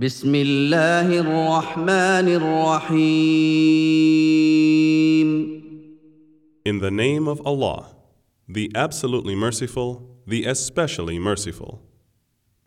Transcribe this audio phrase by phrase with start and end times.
[0.00, 3.16] بسم الله الرحمن الرحيم
[6.66, 7.96] In the name of Allah,
[8.46, 11.80] the absolutely merciful, the especially merciful.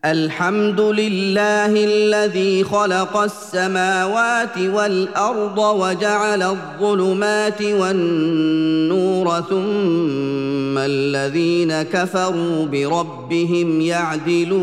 [0.04, 14.60] الحمد لله الذي خلق السماوات والارض وجعل الظلمات والنور ثم الذين كفروا بربهم يعدلون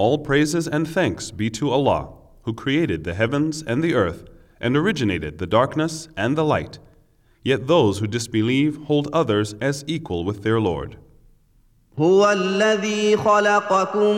[0.00, 2.08] All praises and thanks be to Allah,
[2.42, 4.24] who created the heavens and the earth,
[4.60, 6.78] and originated the darkness and the light.
[7.42, 10.96] Yet those who disbelieve hold others as equal with their Lord.
[11.98, 14.16] هو الذي خلقكم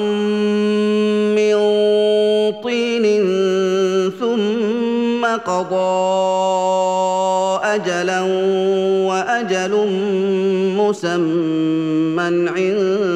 [1.39, 1.55] من
[2.63, 3.05] طين
[4.19, 6.09] ثم قضى
[7.65, 8.23] اجلا
[9.09, 9.73] واجل
[10.77, 13.12] مسمى عنده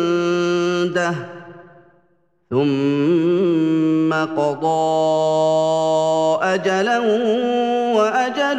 [2.53, 4.73] ثم قضى
[6.43, 6.99] اجلا
[7.97, 8.59] واجل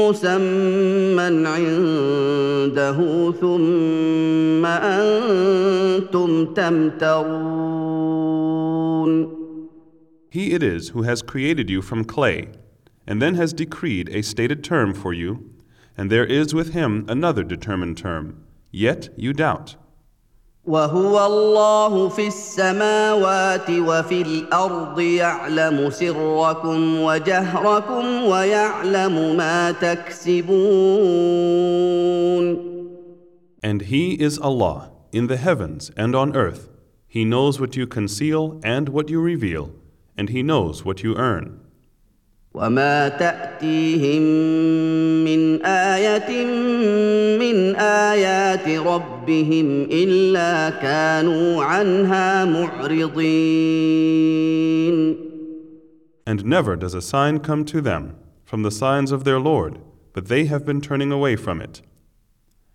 [0.00, 2.98] مسمى عنده
[3.40, 7.92] ثم انتم تمترون
[10.30, 12.48] He it is who has created you from clay,
[13.06, 15.30] and then has decreed a stated term for you,
[15.96, 18.42] and there is with him another determined term.
[18.70, 19.76] Yet you doubt.
[20.66, 30.52] وهو الله في السماوات وفي الارض يعلم سركم وجهركم ويعلم ما تكسبون
[33.64, 36.68] And He is Allah in the heavens and on earth.
[37.06, 39.70] He knows what you conceal and what you reveal,
[40.16, 41.60] and He knows what you earn.
[42.56, 44.22] وما تاتيهم
[45.24, 46.44] من ايه
[47.38, 54.12] من ايات ربهم الا كانوا عنها معرضين
[56.24, 59.78] And never does a sign come to them from the signs of their Lord,
[60.12, 61.82] but they have been turning away from it.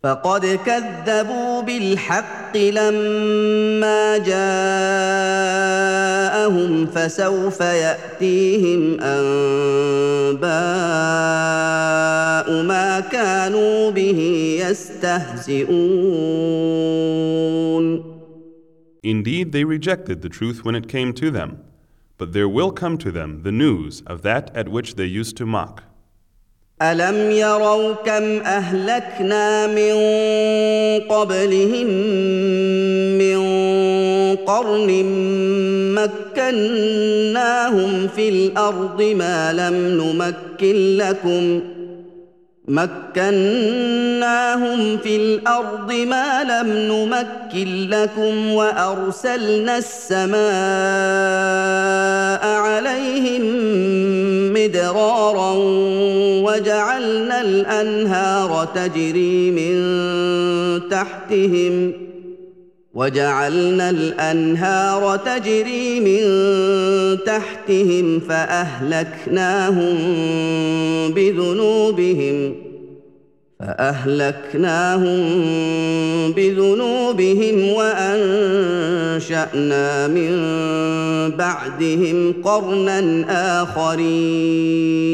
[0.04, 4.87] فقد كذبوا بالحق لما جاءهم
[6.87, 10.43] فسوف ياتيهم انباء
[12.63, 14.21] ما كانوا به
[14.69, 16.13] يستهزئون
[19.05, 21.65] Indeed, they rejected the truth when it came to them,
[22.19, 25.45] but there will come to them the news of that at which they used to
[25.45, 25.83] mock.
[26.83, 29.95] الم يروا كم اهلكنا من
[31.09, 31.87] قبلهم
[33.19, 33.43] من
[34.37, 35.05] قرن
[35.95, 41.61] مكناهم في الأرض ما لم نمكن لكم
[42.69, 44.23] مكناهم
[44.99, 50.43] في الأرض ما لم نمكن لكم وأرسلنا السماء
[52.47, 53.43] عليهم
[54.53, 55.53] مدرارا
[56.45, 59.83] وجعلنا الأنهار تجري من
[60.89, 61.93] تحتهم
[62.95, 66.23] وجعلنا الأنهار تجري من
[67.25, 69.97] تحتهم فأهلكناهم
[71.15, 72.55] بذنوبهم
[73.61, 75.19] فأهلكناهم
[76.33, 79.49] بذنوبهم وأنشأنا
[80.09, 80.33] من
[81.37, 83.25] بعدهم قرنا
[83.63, 85.13] آخرين.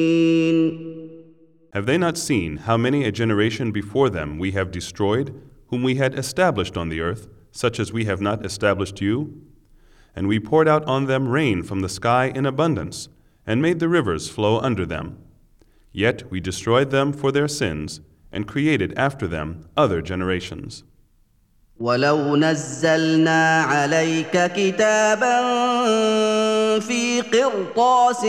[1.75, 5.35] Have they not seen how many a generation before them we have destroyed,
[5.68, 9.42] whom we had established on the earth, such as we have not established you?
[10.16, 13.10] And we poured out on them rain from the sky in abundance,
[13.48, 15.18] and made the rivers flow under them.
[15.92, 20.84] Yet we destroyed them for their sins, and created after them other generations.
[21.80, 25.40] ولو نزلنا عليك كتابا
[26.80, 28.22] في قرطاس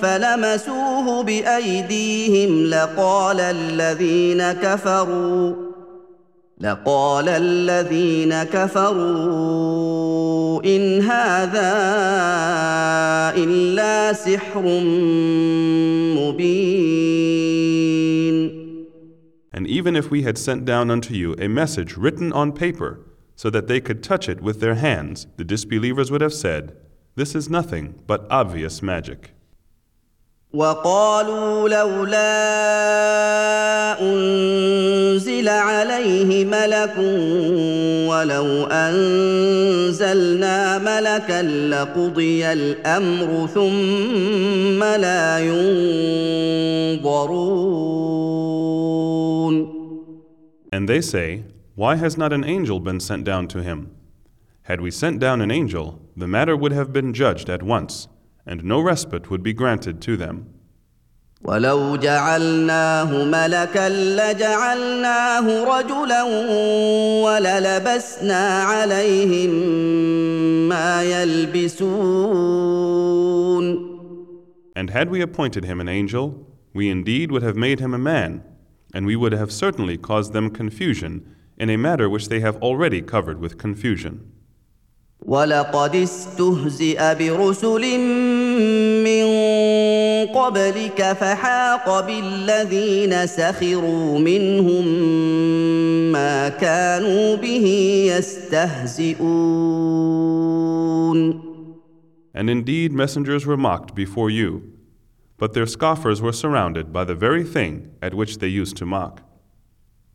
[0.00, 5.54] فلمسوه بايديهم لقال الذين كفروا
[6.60, 9.76] لقال الذين كفروا
[10.64, 11.72] ان هذا
[13.36, 14.62] الا سحر
[16.16, 17.26] مبين
[19.52, 23.00] And even if we had sent down unto you a message written on paper,
[23.36, 26.74] so that they could touch it with their hands, the disbelievers would have said,
[27.14, 29.32] This is nothing but obvious magic.
[30.53, 32.31] وقالوا لولا
[34.01, 36.97] انزل عليه ملك
[38.11, 45.39] ولو انزلنا ملكا لقضي الامر ثم لا
[46.99, 47.41] ينظرون
[50.73, 51.43] And they say,
[51.75, 53.91] Why has not an angel been sent down to him?
[54.63, 58.07] Had we sent down an angel, the matter would have been judged at once,
[58.46, 60.46] and no respite would be granted to them.
[61.42, 66.22] ولو جعلناه ملكا لجعلناه رجلا
[67.24, 69.50] وللبسنا عليهم
[70.68, 72.46] ما يلبسون
[74.76, 78.42] And had we appointed him an angel, we indeed would have made him a man,
[78.92, 83.00] and we would have certainly caused them confusion in a matter which they have already
[83.00, 84.30] covered with confusion.
[85.25, 87.99] ولقد استهزئ برسل
[89.03, 89.25] من
[90.33, 94.85] قبلك فحاق بالذين سخروا منهم
[96.11, 97.65] ما كانوا به
[98.17, 99.21] يستهزئون
[102.33, 104.63] And indeed, messengers were mocked before you,
[105.37, 109.21] but their scoffers were surrounded by the very thing at which they used to mock.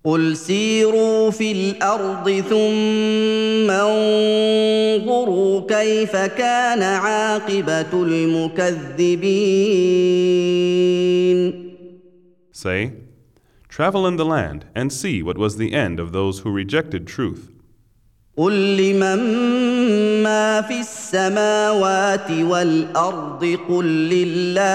[0.07, 9.37] قل سيروا في الأرض ثم انظروا كيف كان عاقبه المكذبين
[12.53, 12.93] Say,
[13.69, 17.51] Travel in the land and see what was the end of those who rejected truth.
[18.37, 19.19] قل لمن
[20.23, 24.67] ما في السماوات والارض قل لله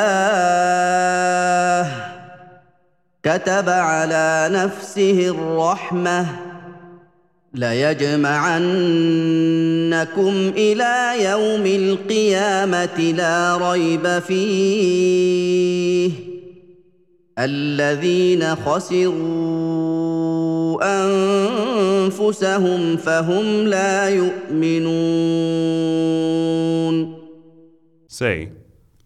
[3.23, 6.27] كتب على نفسه الرحمة
[7.53, 8.51] ليجمعنكم
[10.57, 16.11] إلى يوم القيامة لا ريب فيه
[17.39, 19.91] الذين خسروا
[22.03, 25.21] أنفسهم فهم لا يؤمنون
[28.07, 28.49] Say,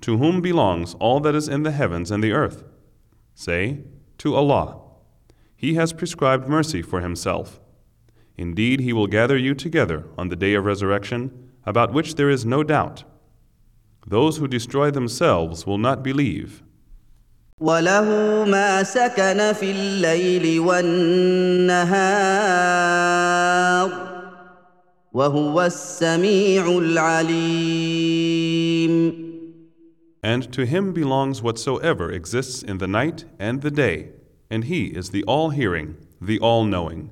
[0.02, 2.64] To whom belongs all that is in the heavens and the earth?
[3.36, 3.80] Say,
[4.19, 4.81] To Allah.
[5.57, 7.61] He has prescribed mercy for Himself.
[8.37, 12.45] Indeed, He will gather you together on the day of resurrection, about which there is
[12.47, 13.05] no doubt.
[14.07, 16.63] Those who destroy themselves will not believe.
[17.61, 18.05] وله
[18.45, 21.91] ما سكن في الليل والنهار
[25.13, 28.11] وهو السميع العليم
[30.25, 34.11] And to Him belongs whatsoever exists in the night and the day,
[34.51, 37.11] and He is the all hearing, the all knowing.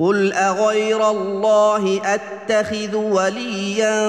[0.00, 4.00] قل اغير الله اتخذ وليا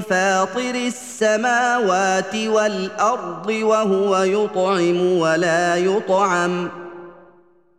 [0.00, 6.79] فاطر السماوات والارض وهو يطعم ولا يطعم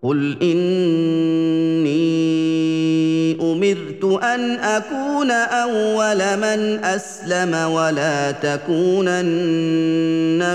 [0.04, 1.88] قل اني
[3.42, 9.60] امرت ان اكون اول من اسلم ولا تكونن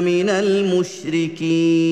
[0.04, 1.82] من المشركين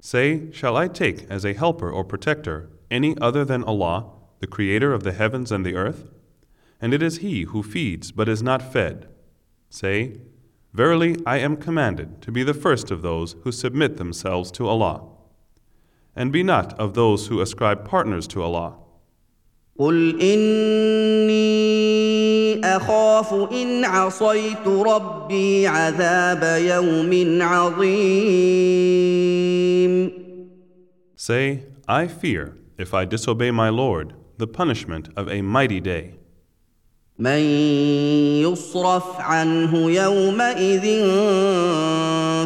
[0.00, 4.04] Say, Shall I take as a helper or protector any other than Allah,
[4.38, 6.04] the Creator of the heavens and the earth?
[6.80, 9.08] And it is He who feeds but is not fed.
[9.68, 10.20] Say,
[10.72, 15.02] Verily, I am commanded to be the first of those who submit themselves to Allah.
[16.14, 18.76] And be not of those who ascribe partners to Allah.
[19.78, 21.46] قل اني
[22.64, 28.66] اخاف ان عصيت ربي عذاب يوم عظيم
[31.16, 36.14] Say, I fear, if I disobey my Lord, the punishment of a mighty day.
[37.21, 37.39] من
[38.41, 40.85] يصرف عنه يومئذ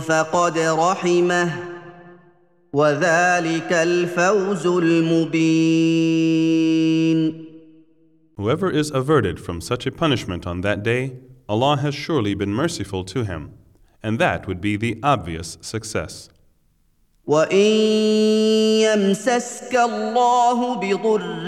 [0.01, 1.51] فقد رحمه
[2.73, 6.15] وذلك الفوز المبين
[8.37, 11.13] Whoever is averted from such a punishment on that day,
[11.47, 13.53] Allah has surely been merciful to him,
[14.03, 16.27] and that would be the obvious success.
[17.27, 17.65] وان
[18.85, 21.47] يمسسك الله بضر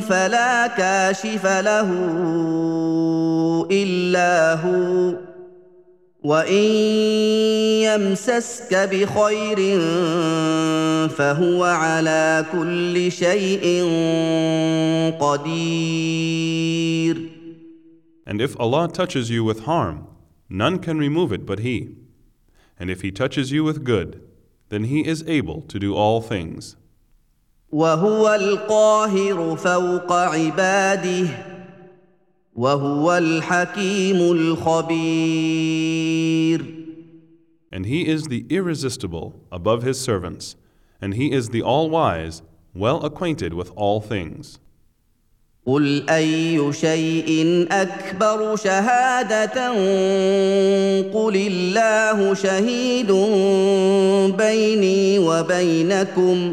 [0.00, 1.90] فلا كاشف له
[3.70, 5.14] الا هو
[6.22, 6.62] وان
[7.82, 9.58] يمسسك بخير
[11.08, 13.84] فهو على كل شيء
[15.20, 16.64] قدير
[18.26, 20.06] And if Allah touches you with harm,
[20.48, 21.96] none can remove it but He.
[22.80, 24.20] And if He touches you with good,
[24.73, 26.75] then He is able to do all things.
[27.71, 31.27] وهو القاهر فوق عباده
[32.55, 35.99] وهو الحكيم الخبير
[37.71, 40.55] And He is the irresistible above His servants,
[40.99, 42.41] and He is the all wise,
[42.73, 44.59] well acquainted with all things.
[45.66, 49.68] قل اي شيء اكبر شهاده
[51.14, 53.12] قل الله شهيد
[54.36, 56.52] بيني وبينكم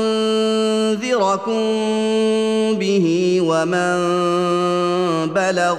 [2.79, 3.97] به ومن
[5.35, 5.79] بلغ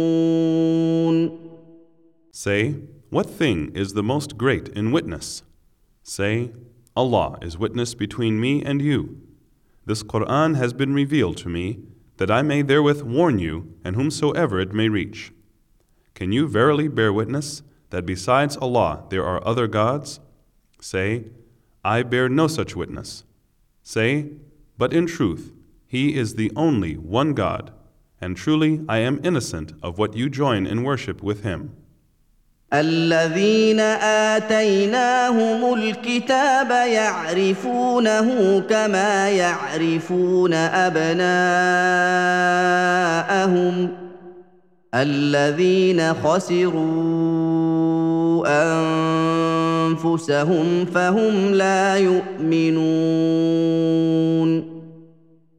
[2.43, 2.77] Say,
[3.11, 5.43] What thing is the most great in witness?
[6.01, 6.49] Say,
[6.95, 9.21] Allah is witness between me and you.
[9.85, 11.81] This Quran has been revealed to me,
[12.17, 15.31] that I may therewith warn you and whomsoever it may reach.
[16.15, 20.19] Can you verily bear witness that besides Allah there are other gods?
[20.79, 21.25] Say,
[21.85, 23.23] I bear no such witness.
[23.83, 24.31] Say,
[24.79, 25.53] But in truth,
[25.85, 27.71] He is the only one God,
[28.19, 31.77] and truly I am innocent of what you join in worship with Him.
[32.73, 33.79] الذين
[34.39, 41.21] اتيناهم الكتاب يعرفونه كما يعرفون ابناءهم
[44.95, 47.51] الذين خسروا
[49.91, 53.11] انفسهم فهم لا يؤمنون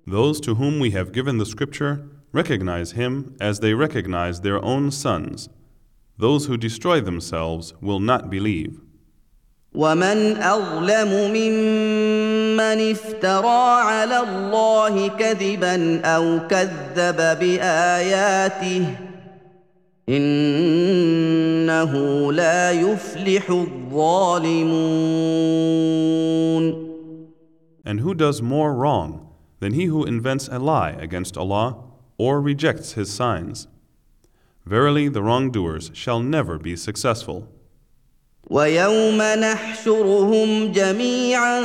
[0.07, 4.90] Those to whom we have given the scripture recognize him as they recognize their own
[4.90, 5.49] sons.
[6.22, 8.82] Those who destroy themselves will not believe.
[9.75, 18.96] ومن اظلم ممن افترى على الله كذبا او كذب باياته
[20.10, 21.94] انه
[22.34, 24.98] لا يفلح الظالمون
[27.86, 29.27] And who does more wrong
[29.60, 31.77] than he who invents a lie against Allah
[32.17, 33.67] or rejects his signs?
[34.65, 37.48] Verily, the wrongdoers shall never be successful.
[38.50, 41.62] ويوم نحشرهم جميعا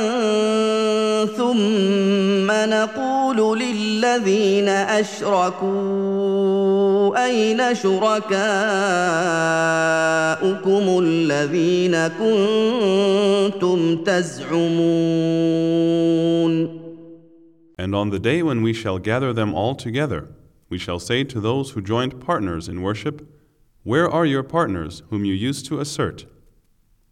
[1.25, 5.73] ثم نقول للذين اشركوا
[7.25, 8.33] اين شركاؤكم
[11.03, 15.33] الذين كنتم تزعمون
[17.79, 20.27] And on the day when we shall gather them all together,
[20.69, 23.27] we shall say to those who joined partners in worship,
[23.83, 26.25] Where are your partners whom you used to assert?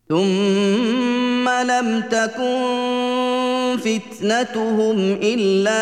[0.10, 5.82] ثم لم تكن فتنتهم الا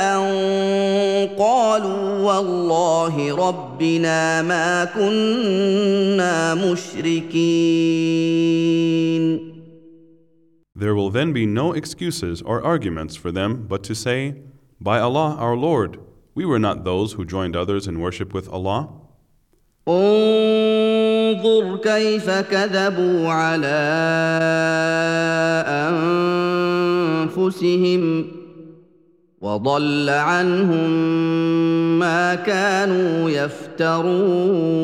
[0.00, 7.90] ان قالوا والله ربنا ما كنا مشركين
[10.74, 14.34] There will then be no excuses or arguments for them but to say,
[14.80, 15.98] By Allah our Lord,
[16.34, 18.88] we were not those who joined others in worship with Allah.
[19.88, 23.80] انظر كيف كذبوا على
[27.36, 28.26] انفسهم
[29.40, 30.90] وضل عنهم
[31.98, 34.80] ما كانوا يفترون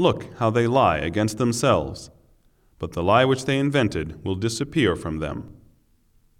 [0.00, 2.10] Look how they lie against themselves,
[2.78, 5.58] but the lie which they invented will disappear from them.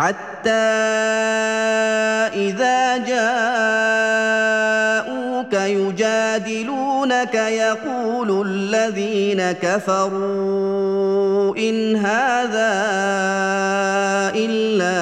[0.00, 0.50] حتى
[2.48, 4.40] اذا جاءوك
[5.52, 10.76] يجادلونك يقول الذين كفروا
[11.56, 12.72] ان هذا
[14.34, 15.00] الا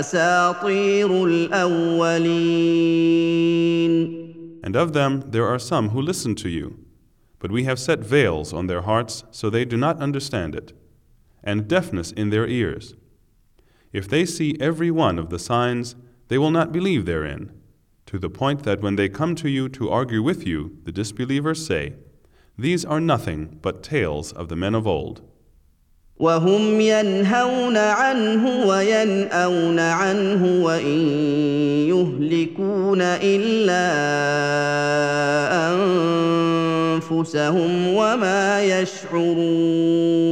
[0.00, 2.64] اساطير الاولين
[4.64, 6.78] And of them there are some who listen to you,
[7.38, 10.72] but we have set veils on their hearts so they do not understand it,
[11.44, 12.96] and deafness in their ears.
[13.93, 15.95] If they see every one of the signs,
[16.27, 17.51] they will not believe therein,
[18.05, 21.65] to the point that when they come to you to argue with you, the disbelievers
[21.65, 21.93] say,
[22.57, 25.21] These are nothing but tales of the men of old.
[26.19, 30.99] وهم ينهون عنه وينأون عنه وإن
[31.87, 33.89] يهلكون إلا
[36.91, 40.29] انفسهم وما يشعرون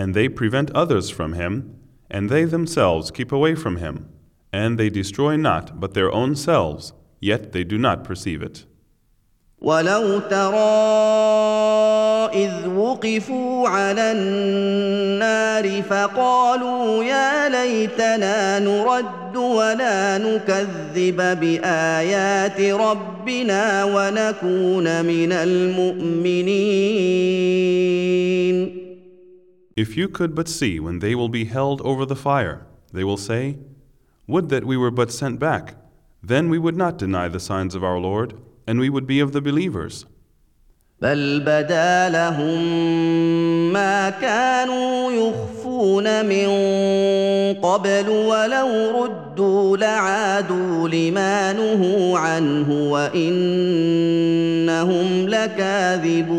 [0.00, 1.78] And they prevent others from him,
[2.10, 4.08] and they themselves keep away from him.
[4.52, 8.64] And they destroy not but their own selves, yet they do not perceive it.
[9.60, 10.66] ولو ترى
[12.34, 26.36] اذ وقفوا على النار فقالوا يا ليتنا نرد ولا نكذب بايات ربنا ونكون من المؤمنين
[29.80, 33.18] If you could but see when they will be held over the fire, they will
[33.18, 33.58] say,
[34.26, 35.74] Would that we were but sent back,
[36.22, 38.34] then we would not deny the signs of our Lord,
[38.66, 40.06] and we would be of the believers.
[41.02, 42.62] بل بدا لهم
[43.72, 46.46] ما كانوا يخفون من
[47.60, 53.68] قبل ولو ردوا لعادوا لما نهوا عنه وانهم
[55.28, 56.36] لكاذبون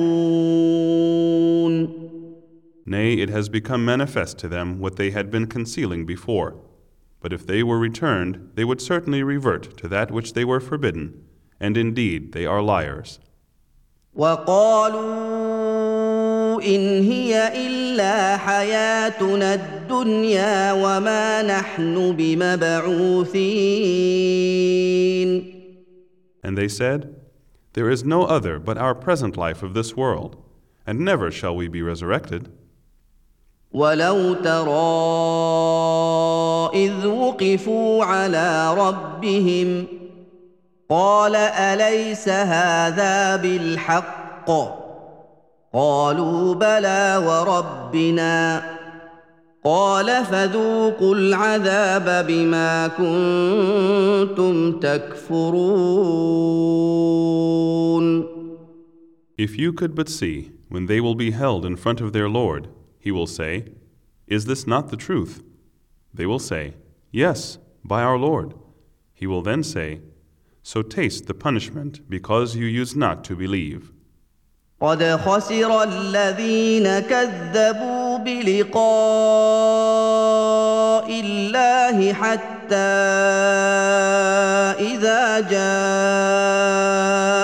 [2.91, 6.55] Nay, it has become manifest to them what they had been concealing before.
[7.19, 11.25] But if they were returned, they would certainly revert to that which they were forbidden,
[11.59, 13.19] and indeed they are liars.
[14.15, 15.38] وقالوا
[16.62, 23.47] ان هي الا حياتنا الدنيا وما نحن بمبعوثين
[26.43, 27.15] And they said,
[27.74, 30.38] There is no other but our present life of this world,
[30.86, 32.50] and never shall we be resurrected.
[33.74, 34.92] ولو ترى
[36.74, 39.86] اذ وقفوا على ربهم
[40.90, 44.50] قال اليس هذا بالحق
[45.72, 48.62] قالوا بلى وربنا
[49.64, 56.02] قال فذوقوا العذاب بما كنتم تكفرون
[59.38, 62.68] If you could but see, when they will be held in front of their Lord,
[63.01, 63.65] he will say,
[64.27, 65.43] Is this not the truth?
[66.13, 66.73] They will say,
[67.12, 68.53] Yes, by our Lord.
[69.13, 70.01] He will then say,
[70.63, 73.91] So taste the punishment because you used not to believe.
[74.82, 78.77] قد خسر الذين كذبوا بلقاء
[81.19, 82.75] الله حتى
[84.80, 85.39] اذا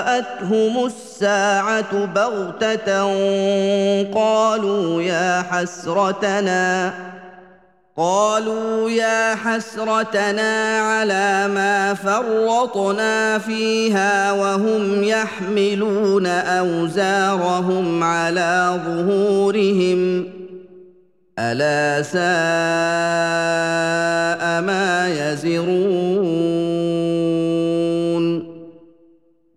[0.06, 0.84] جاءتهم
[1.19, 3.03] الساعة بغتة
[4.13, 6.93] قالوا يا حسرتنا
[7.97, 20.25] قالوا يا حسرتنا على ما فرطنا فيها وهم يحملون أوزارهم على ظهورهم.
[21.39, 22.21] ألا ساء
[24.61, 27.38] ما يزرون.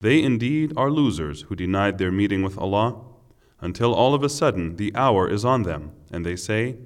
[0.02, 3.02] They indeed are losers who denied their meeting with Allah,
[3.60, 6.78] until all of a sudden the hour is on them, and they say,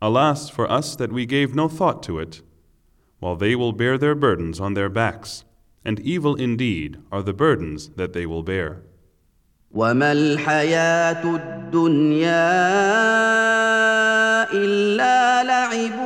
[0.00, 2.40] Alas for us that we gave no thought to it,
[3.18, 5.44] while they will bear their burdens on their backs,
[5.84, 8.82] and evil indeed are the burdens that they will bear.
[9.74, 12.50] وما الحياه الدنيا
[14.52, 15.98] الا لعب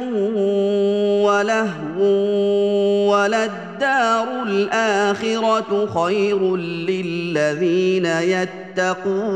[1.25, 2.05] ولهو
[3.11, 3.68] وللدار
[4.49, 9.35] الاخره خير للذين يتقون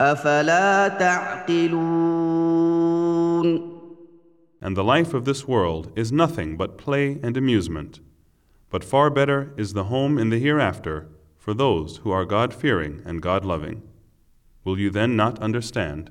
[0.00, 2.10] افلا تعقلون
[4.62, 8.00] And the life of this world is nothing but play and amusement.
[8.68, 13.00] But far better is the home in the hereafter for those who are God fearing
[13.06, 13.82] and God loving.
[14.64, 16.10] Will you then not understand?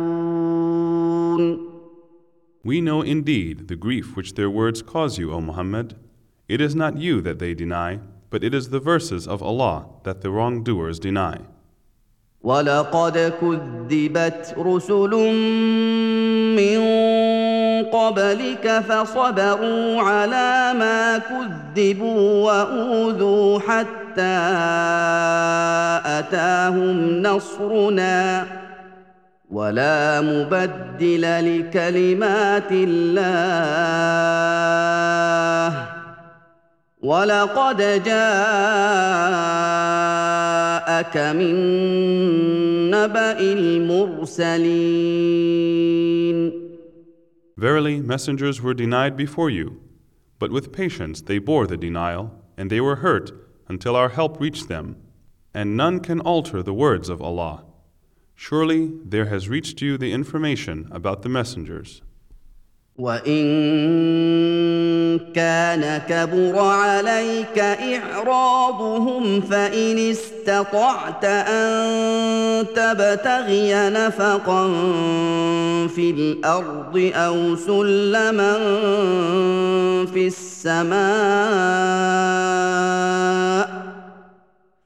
[2.64, 5.94] We know indeed the grief which their words cause you, O Muhammad.
[6.48, 10.20] It is not you that they deny, but it is the verses of Allah that
[10.20, 11.38] the wrongdoers deny.
[12.42, 15.12] ولقد كذبت رسل
[16.56, 16.78] من
[17.90, 24.36] قبلك فصبروا على ما كذبوا واوذوا حتى
[26.06, 28.46] اتاهم نصرنا
[29.50, 34.26] ولا مبدل لكلمات الله
[37.02, 38.16] ولقد جاءك
[41.16, 41.54] من
[42.90, 44.86] نبأ المرسلين
[47.58, 49.80] Verily, messengers were denied before you,
[50.38, 53.32] but with patience they bore the denial, and they were hurt
[53.66, 54.96] until our help reached them.
[55.54, 57.64] And none can alter the words of Allah.
[58.40, 62.02] Surely there has reached you the information about the messengers.
[62.98, 63.36] وان
[65.34, 74.68] كان كبر عليك اعراضهم فان استطعت ان تبتغي نفقا
[75.88, 78.58] في الارض او سلما
[80.06, 80.96] في السماء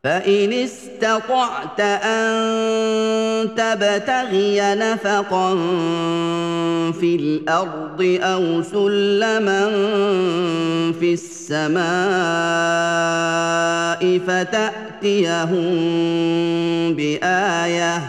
[0.06, 5.56] فان استطعت ان تبتغي نفقا
[6.92, 9.70] في الأرض أو سلما
[11.00, 11.86] في السماء
[14.28, 15.76] فتاتيهم
[16.96, 18.02] بايه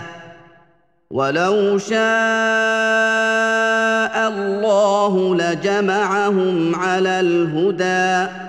[1.11, 1.97] ولو شاء
[4.29, 8.46] الله لجمعهم على الهدى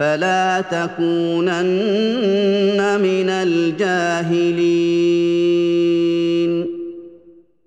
[0.00, 1.60] فلا تكونن
[3.00, 4.80] من الجاهلين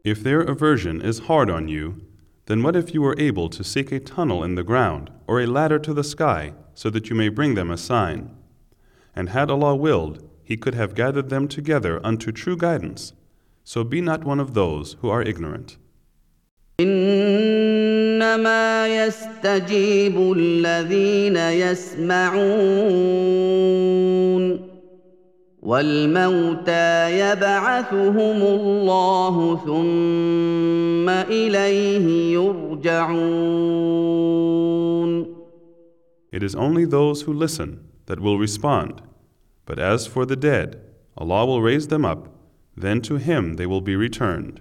[0.03, 2.01] If their aversion is hard on you,
[2.47, 5.45] then what if you were able to seek a tunnel in the ground or a
[5.47, 8.32] ladder to the sky so that you may bring them a sign?
[9.15, 13.13] And had Allah willed, He could have gathered them together unto true guidance.
[13.63, 15.77] So be not one of those who are ignorant.
[16.80, 22.38] انما يستجيب الذين يسمعون
[25.62, 33.98] والموتى يبعثهم الله ثم اليه يرجعون
[36.30, 39.02] It is only those who listen that will respond.
[39.66, 40.80] But as for the dead,
[41.16, 42.28] Allah will raise them up,
[42.76, 44.60] then to Him they will be returned.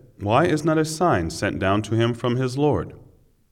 [0.20, 2.94] Why is not a sign sent down to him from his Lord?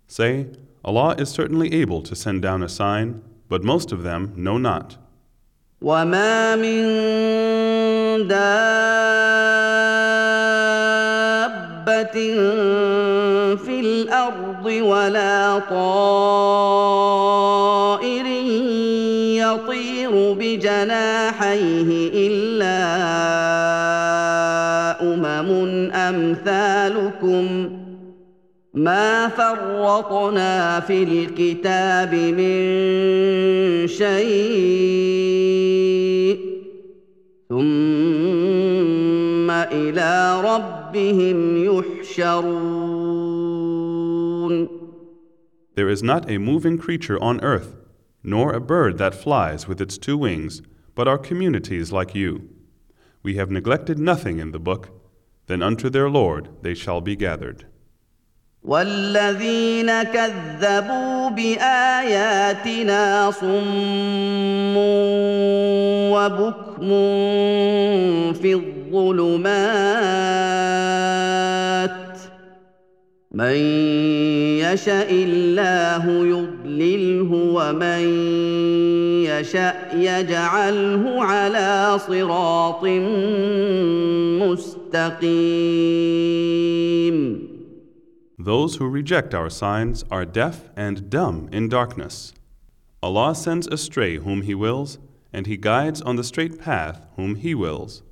[0.06, 0.46] Say,
[0.84, 4.96] Allah is certainly able to send down a sign, but most of them know not.
[5.82, 6.84] وما من
[8.28, 8.74] دابة
[13.56, 16.94] في الأرض ولا طائر
[19.36, 23.27] يطير بجناحيه إلا
[26.88, 27.70] أمثالكم
[28.74, 32.56] ما فرطنا في الكتاب من
[33.86, 35.24] شيء
[37.48, 37.60] ثم
[39.50, 42.74] الى ربهم يحشرون
[45.76, 47.74] There is not a moving creature on earth,
[48.22, 50.62] nor a bird that flies with its two wings,
[50.94, 52.48] but are communities like you.
[53.24, 54.90] We have neglected nothing in the book,
[55.49, 57.65] then unto their Lord they shall be gathered.
[58.63, 64.77] والذين كذبوا باياتنا صم
[66.13, 66.89] وبكم
[68.33, 69.49] في الظلمات
[73.31, 73.55] من
[74.59, 78.01] يشا الله يضلله ومن
[79.25, 82.83] يشا يجعله على صراط
[84.43, 84.78] مستقيم
[88.37, 92.33] Those who reject our signs are deaf and dumb in darkness.
[93.01, 94.97] Allah sends astray whom He wills,
[95.31, 98.03] and He guides on the straight path whom He wills.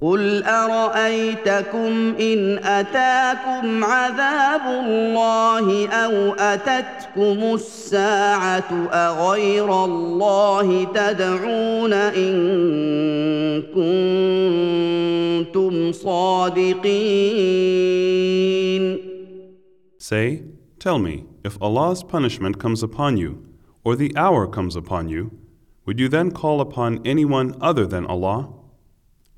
[0.00, 12.34] قل ارايتكم ان اتاكم عذاب الله أو اتتكم الساعة اغير الله تدعون ان
[15.44, 17.44] كنتم صادقين
[19.98, 20.42] Say,
[20.78, 23.42] Tell me, if Allah's punishment comes upon you,
[23.84, 25.30] or the hour comes upon you,
[25.86, 28.48] would you then call upon anyone other than Allah?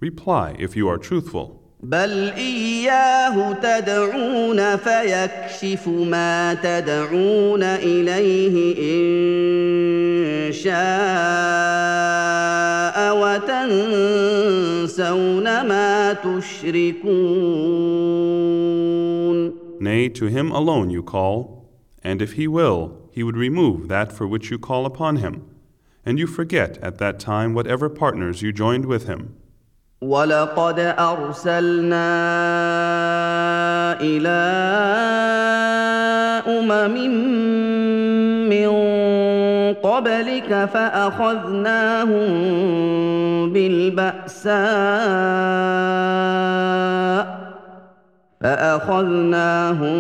[0.02, 1.62] Reply if you are truthful.
[1.84, 10.72] بل اياه تدعون فيكشف ما تدعون اليه ان شاء
[13.22, 17.22] وتنسون ما تشركون
[19.80, 21.68] Nay, to him alone you call,
[22.04, 25.42] and if he will, he would remove that for which you call upon him,
[26.06, 29.34] and you forget at that time whatever partners you joined with him.
[30.03, 32.17] ولقد ارسلنا
[34.01, 34.43] إلى
[36.49, 36.97] امم
[38.49, 38.69] من
[39.75, 42.29] قبلك فاخذناهم
[43.53, 44.57] بالباساء
[48.41, 49.97] فاخذناهم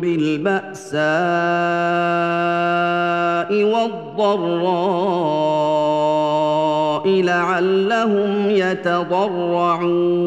[0.00, 1.00] بالباساء
[3.64, 5.20] والضراء
[7.19, 10.25] لعلهم يتضرعون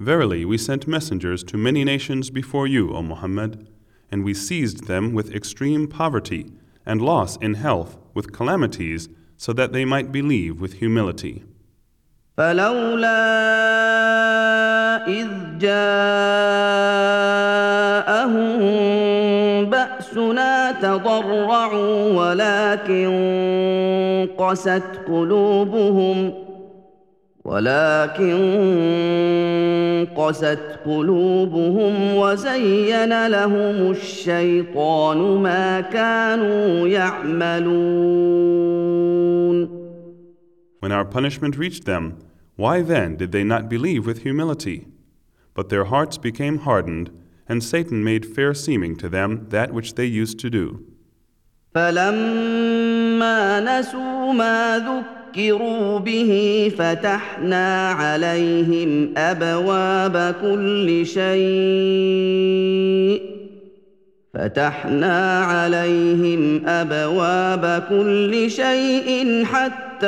[0.00, 3.66] Verily, we sent messengers to many nations before you, O Muhammad,
[4.10, 6.52] and we seized them with extreme poverty
[6.84, 9.08] and loss in health, with calamities,
[9.38, 11.42] so that they might believe with humility.
[12.36, 13.24] فلولا
[15.08, 16.94] إذ جاءهم
[20.09, 23.09] بأسنا تضرعوا ولكن
[24.37, 26.33] قست قلوبهم
[27.45, 28.37] ولكن
[30.15, 38.49] قست قلوبهم وزين لهم الشيطان ما كانوا يعملون
[40.81, 42.17] When our punishment reached them,
[42.55, 44.87] why then did they not believe with humility?
[45.53, 47.11] But their hearts became hardened,
[47.49, 50.85] and Satan made fair seeming to them that which they used to do.
[51.75, 56.31] فلما نسوا ما ذكروا به
[56.77, 62.39] فتحنا عليهم ابواب كل شيء
[64.33, 70.07] فتحنا عليهم ابواب كل شيء حتى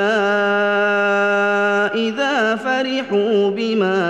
[1.96, 4.02] اذا فرحوا بما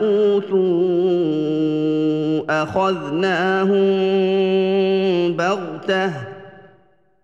[0.00, 0.97] اوتوا
[2.49, 3.73] اخذناهم
[5.37, 6.13] بغته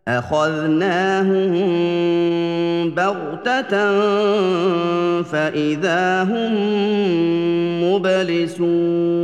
[0.07, 1.49] اخذناهم
[2.89, 3.61] بغته
[5.23, 6.53] فاذا هم
[7.83, 9.19] مبلسون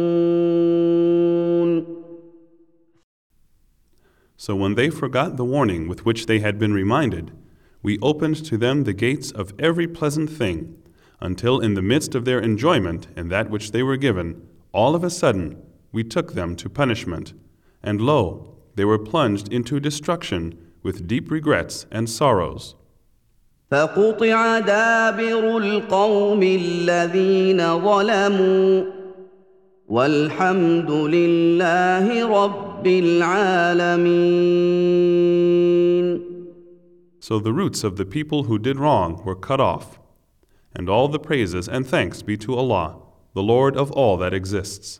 [4.37, 7.31] So when they forgot the warning with which they had been reminded,
[7.81, 10.75] we opened to them the gates of every pleasant thing,
[11.19, 15.03] until in the midst of their enjoyment in that which they were given, all of
[15.03, 15.57] a sudden
[15.91, 17.33] we took them to punishment,
[17.81, 22.75] and lo, they were plunged into destruction with deep regrets and sorrows.
[23.71, 28.83] فقطع دابر القوم الذين ظلموا
[29.87, 34.25] والحمد لله رب العالمين
[37.19, 39.99] So the roots of the people who did wrong were cut off,
[40.75, 42.97] and all the praises and thanks be to Allah,
[43.33, 44.99] the Lord of all that exists.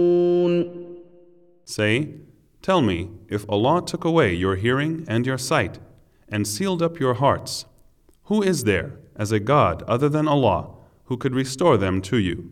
[1.71, 2.15] Say,
[2.61, 5.79] Tell me, if Allah took away your hearing and your sight,
[6.27, 7.65] and sealed up your hearts,
[8.23, 12.51] who is there, as a God other than Allah, who could restore them to you?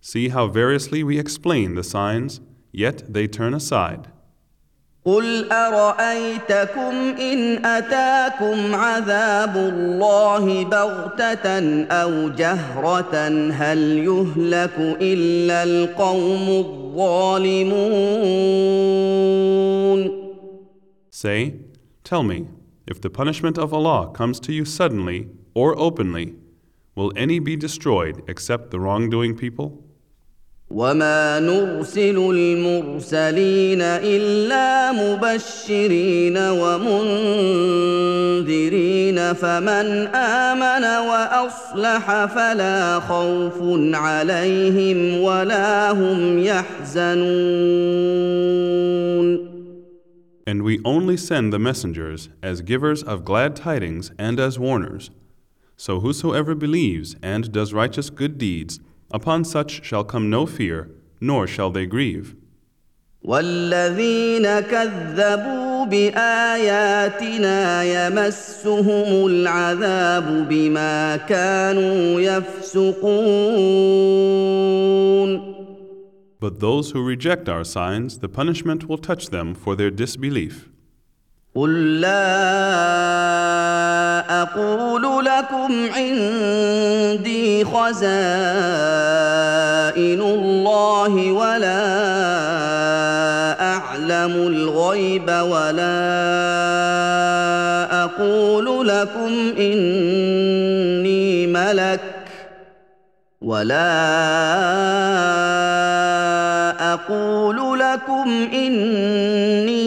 [0.00, 2.40] See how variously we explain the signs,
[2.72, 4.08] yet they turn aside.
[5.04, 17.82] قل ارايتكم ان اتاكم عذاب الله بغته أو جهره هل يهلك الا القوم الظالمون
[21.10, 21.54] Say,
[22.04, 22.46] Tell me,
[22.86, 26.34] if the punishment of Allah comes to you suddenly or openly,
[26.94, 29.81] will any be destroyed except the wrongdoing people?
[30.71, 36.93] وما نرسل المرسلين الا مبشرين ومنذرين
[39.33, 43.61] فمن امن واصلح فلا خوف
[43.93, 47.87] عليهم ولا هم يحزنون
[50.45, 55.11] And we only send the messengers as givers of glad tidings and as warners.
[55.75, 58.79] So whosoever believes and does righteous good deeds,
[59.11, 60.89] upon such shall come no fear,
[61.21, 62.35] nor shall they grieve.
[63.23, 73.27] والذين كذبوا باياتنا يمسهم العذاب بما كانوا يفسقون
[76.39, 80.69] But those who reject our signs, the punishment will touch them for their disbelief.
[81.54, 82.32] قل لا
[84.42, 88.02] أقول لكم عندي خزائن
[90.20, 91.82] الله ولا
[93.60, 96.02] اعلم الغيب ولا
[98.04, 102.00] أقول لكم اني ملك
[103.42, 103.92] ولا
[106.94, 109.81] أقول لكم اني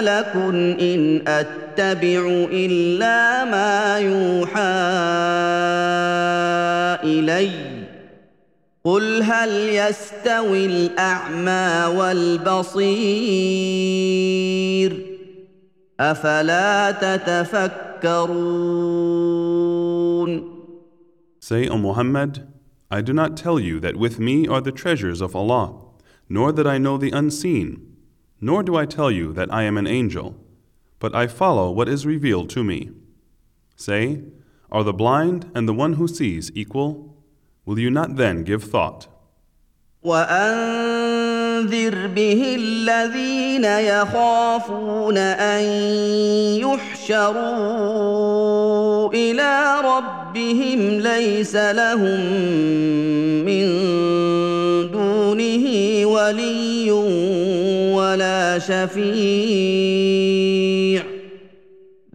[0.00, 0.32] ملك
[0.80, 4.60] ان اتبع الا ما يوحى
[7.04, 7.50] الي
[8.84, 12.90] قل هل يستوي الاعمى والبصير
[16.00, 17.90] افلا تتفكرون
[21.42, 22.46] Say, O Muhammad,
[22.90, 25.66] I do not tell you that with me are the treasures of Allah,
[26.28, 27.90] nor that I know the unseen,
[28.41, 30.35] nor do I tell you that I am an angel,
[30.99, 32.91] but I follow what is revealed to me.
[33.75, 34.21] Say,
[34.71, 37.15] Are the blind and the one who sees equal?
[37.65, 39.07] Will you not then give thought?
[40.05, 45.63] وانذر به الذين يخافون ان
[46.61, 47.35] يحشروا
[49.13, 52.19] الى ربهم ليس لهم
[53.45, 53.65] من
[54.92, 55.66] دونه
[56.06, 56.90] ولي
[57.94, 59.90] ولا شفيع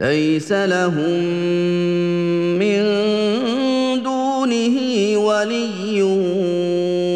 [0.02, 1.24] ليس لهم
[2.60, 2.84] من
[4.04, 4.78] دونه
[5.18, 6.04] ولي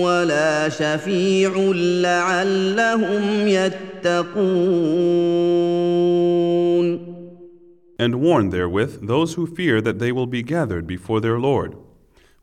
[0.03, 4.79] ولا شفيع لعلهم يتقون
[8.01, 11.75] And warn therewith those who fear that they will be gathered before their Lord,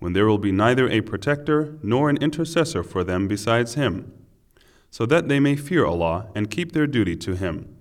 [0.06, 4.12] when there will be neither a protector nor an intercessor for them besides Him,
[4.90, 7.78] so that they may fear Allah and keep their duty to Him.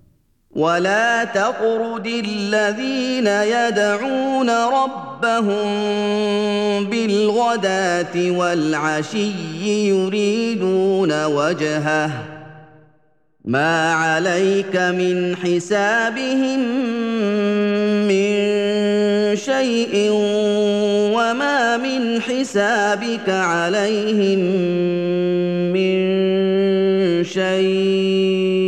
[0.55, 5.63] ولا تطرد الذين يدعون ربهم
[6.89, 9.31] بالغداة والعشي
[9.87, 12.11] يريدون وجهه
[13.45, 17.74] ما عليك من حسابهم من
[19.36, 20.10] شيء
[21.14, 24.38] وما من حسابك عليهم
[25.72, 25.96] من
[27.24, 28.66] شيء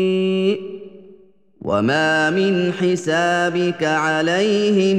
[1.62, 4.98] وما من حسابك عليهم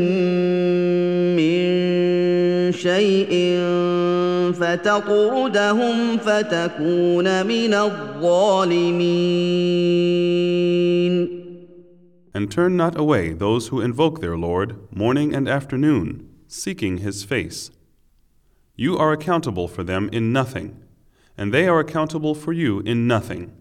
[1.36, 1.62] من
[2.72, 3.60] شيء
[4.54, 9.00] فتطردهم فتكون من الظالمين.
[12.33, 17.71] And turn not away those who invoke their Lord morning and afternoon, seeking His face.
[18.77, 20.83] You are accountable for them in nothing,
[21.39, 23.53] and they are accountable for you in nothing,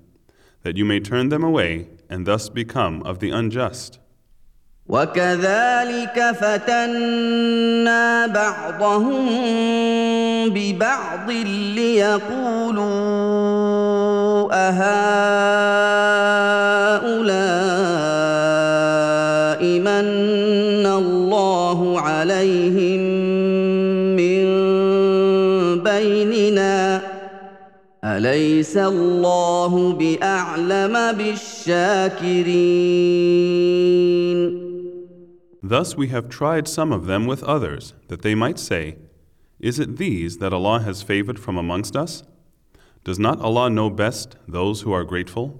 [0.64, 4.00] that you may turn them away and thus become of the unjust.
[4.88, 9.26] وكذلك فتنا بعضهم
[10.50, 11.32] ببعض
[11.76, 12.84] ليقولوا
[14.52, 16.57] أهؤلاء
[28.18, 32.74] أليس الله بأعلم بالشاكرين
[35.66, 38.98] Thus we have tried some of them with others, that they might say,
[39.60, 42.24] Is it these that Allah has favored from amongst us?
[43.06, 45.60] Does not Allah know best those who are grateful?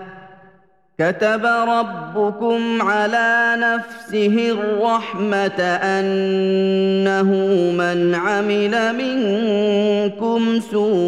[1.01, 5.61] كتب ربكم على نفسه الرحمة
[5.97, 7.31] أنه
[7.77, 11.05] من عمل منكم سوءا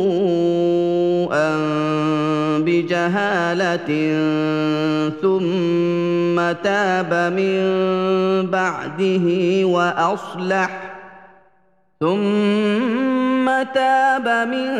[2.57, 3.89] بجهالة
[5.21, 7.61] ثم تاب من
[8.51, 9.25] بعده
[9.65, 10.69] وأصلح
[11.99, 13.22] ثم
[13.74, 14.70] تاب من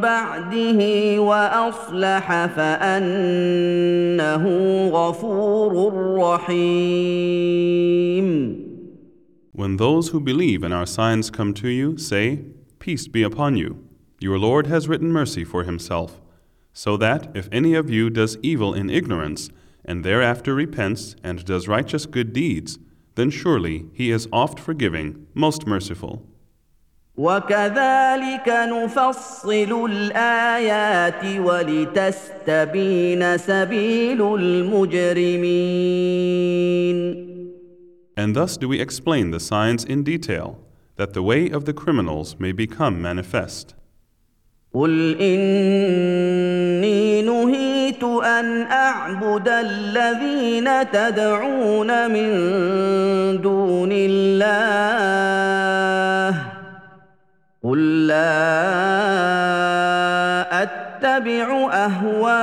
[0.00, 0.80] بعده
[1.20, 4.44] واصلح فانه
[4.88, 7.48] غفور رحيم
[9.52, 12.44] When those who believe in our signs come to you, say,
[12.78, 13.84] Peace be upon you.
[14.20, 16.20] Your Lord has written mercy for himself,
[16.72, 19.50] so that if any of you does evil in ignorance,
[19.84, 22.78] and thereafter repents and does righteous good deeds,
[23.16, 26.24] then surely he is oft forgiving, most merciful.
[27.17, 35.93] وكذلك نفصل الآيات ولتستبين سبيل المجرمين
[38.15, 40.59] And thus do we explain the signs in detail,
[40.97, 43.73] that the way of the criminals may become manifest.
[44.73, 52.31] قل إني نهيت أن أعبد الذين تدعون من
[53.41, 55.13] دون الله
[57.62, 58.38] قل لا
[60.62, 62.34] أتبع أهواءكم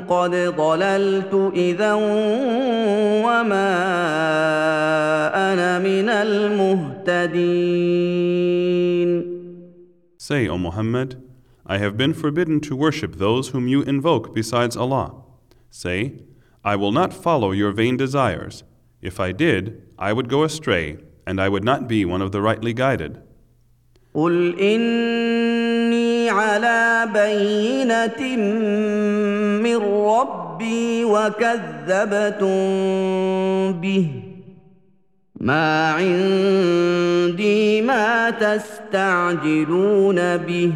[0.00, 1.92] قد ضللت إذا
[3.24, 3.74] وما
[5.52, 7.64] أنا من المهتدين
[10.18, 11.22] Say, O Muhammad,
[11.66, 15.12] I have been forbidden to worship those whom you invoke besides Allah.
[15.70, 16.14] Say,
[16.64, 18.64] I will not follow your vain desires.
[19.02, 20.96] If I did, I would go astray,
[21.29, 23.17] and I would not be one of the rightly guided.
[24.13, 28.37] قل إني على بينة
[29.63, 32.49] من ربي وكذبتم
[33.81, 34.07] به
[35.39, 40.73] ما عندي ما تستعجلون به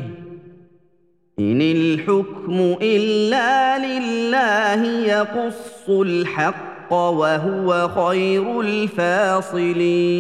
[1.40, 10.19] إن الحكم إلا لله يقص الحق وهو خير الفاصلين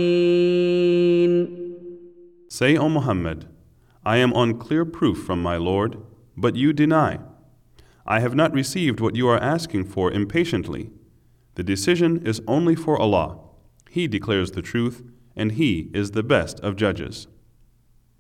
[2.50, 3.46] Say, O Muhammad,
[4.04, 5.98] I am on clear proof from my Lord,
[6.36, 7.18] but you deny.
[8.06, 10.90] I have not received what you are asking for impatiently.
[11.56, 13.38] The decision is only for Allah.
[13.90, 15.02] He declares the truth,
[15.36, 17.28] and He is the best of judges.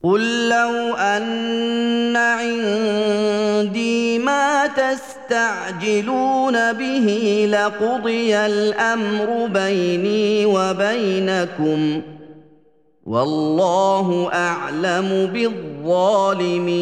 [0.03, 3.73] قل لو أن عندي
[4.19, 12.01] ما تستعجلون به لقضي الأمر بيني وبينكم
[13.05, 16.73] والله أعلم بالظالمين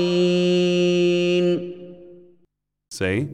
[2.90, 3.28] Say,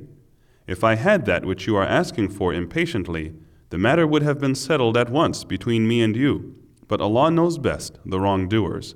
[0.67, 3.33] If I had that which you are asking for impatiently,
[3.69, 6.55] the matter would have been settled at once between me and you.
[6.89, 8.95] But Allah knows best the wrongdoers.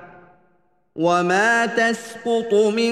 [0.95, 2.91] وما تسقط من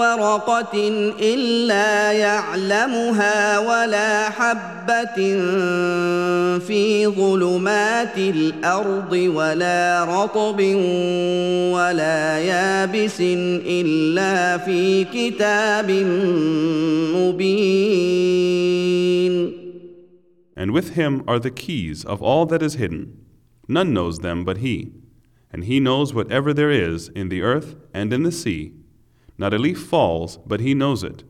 [0.00, 0.88] ورقه
[1.20, 5.16] الا يعلمها ولا حبه
[6.58, 10.60] في ظلمات الأرض ولا رطب
[11.76, 15.90] ولا يابس الا في كتاب
[17.16, 18.56] مبين
[20.58, 23.18] And with him are the keys of all that is hidden.
[23.68, 25.05] None knows them but he.
[25.56, 28.74] And he knows whatever there is in the earth and in the sea.
[29.38, 31.24] Not a leaf falls, but he knows it.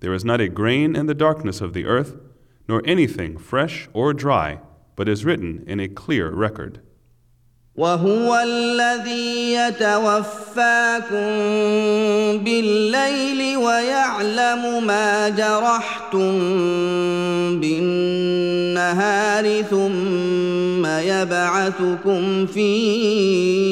[0.00, 2.16] There is not a grain in the darkness of the earth,
[2.66, 4.60] nor anything fresh or dry,
[4.96, 6.80] but is written in a clear record.
[7.76, 11.26] وهو الذي يتوفاكم
[12.44, 16.32] بالليل ويعلم ما جرحتم
[17.60, 23.64] بالنهار ثم يبعثكم فيه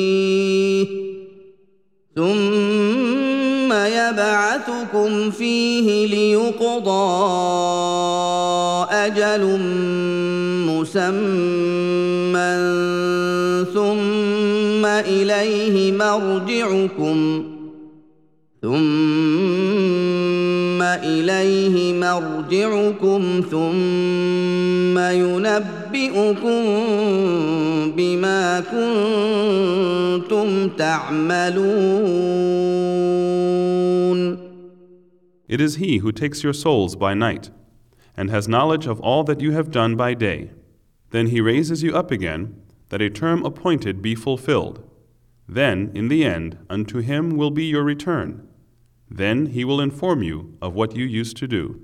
[2.16, 7.22] ثم يبعثكم فيه ليقضى
[8.90, 9.59] أجل
[10.66, 11.42] مسمى
[13.74, 17.43] ثم اليه مرجعكم
[18.61, 26.63] ثم اليه مرجعكم ثم ينبئكم
[27.95, 28.63] بما
[30.30, 32.47] كنتم تعملون
[35.47, 37.51] It is he who takes your souls by night,
[38.18, 40.51] and has knowledge of all that you have done by day.
[41.11, 42.53] Then he raises you up again,
[42.91, 44.84] that a term appointed be fulfilled.
[45.47, 48.47] Then, in the end, unto him will be your return.
[49.09, 51.82] Then he will inform you of what you used to do.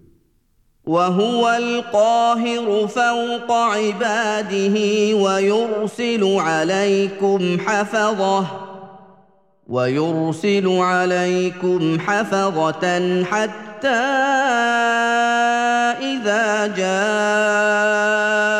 [0.85, 4.75] وهو القاهر فوق عباده
[5.15, 8.47] ويرسل عليكم حفظه
[9.67, 14.03] ويرسل عليكم حفظة حتى
[16.03, 18.56] إذا جاء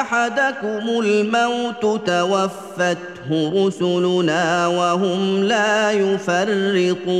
[0.00, 7.18] احدكم الموت توفته رسلنا وهم لا يفرطون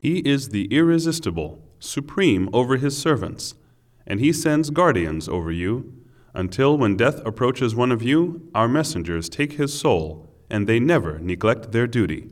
[0.00, 3.54] He is the irresistible, supreme over his servants,
[4.06, 5.92] and he sends guardians over you,
[6.32, 11.18] until when death approaches one of you, our messengers take his soul, and they never
[11.18, 12.30] neglect their duty.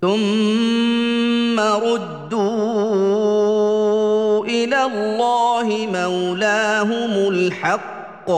[0.00, 3.31] ثم ردوا
[4.42, 8.30] الى الله مولاهم الحق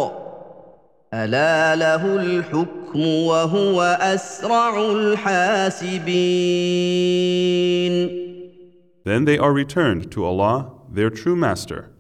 [1.15, 6.11] الا له الحكم وهو اسرع الحاسبين
[9.05, 11.91] Then they are returned to Allah, their true Master.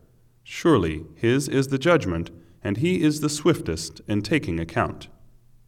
[0.44, 2.30] Surely His is the judgment,
[2.62, 5.08] and He is the swiftest in taking account.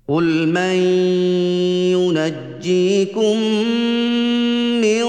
[0.07, 0.75] قل من
[1.91, 3.37] ينجيكم
[4.81, 5.03] من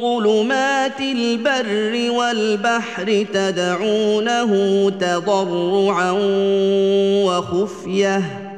[0.00, 4.52] ظلمات البر والبحر تدعونه
[4.90, 6.10] تضرعا
[7.24, 8.49] وخفيه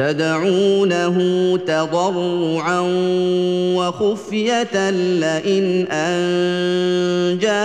[0.00, 1.16] تدعونه
[1.56, 2.80] تضرعا
[3.76, 7.56] وخفيه لئن انجانا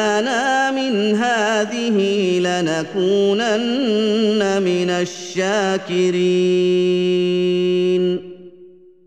[0.71, 1.97] من هذه
[2.39, 3.61] لنكونن
[4.63, 6.61] من الشاكرين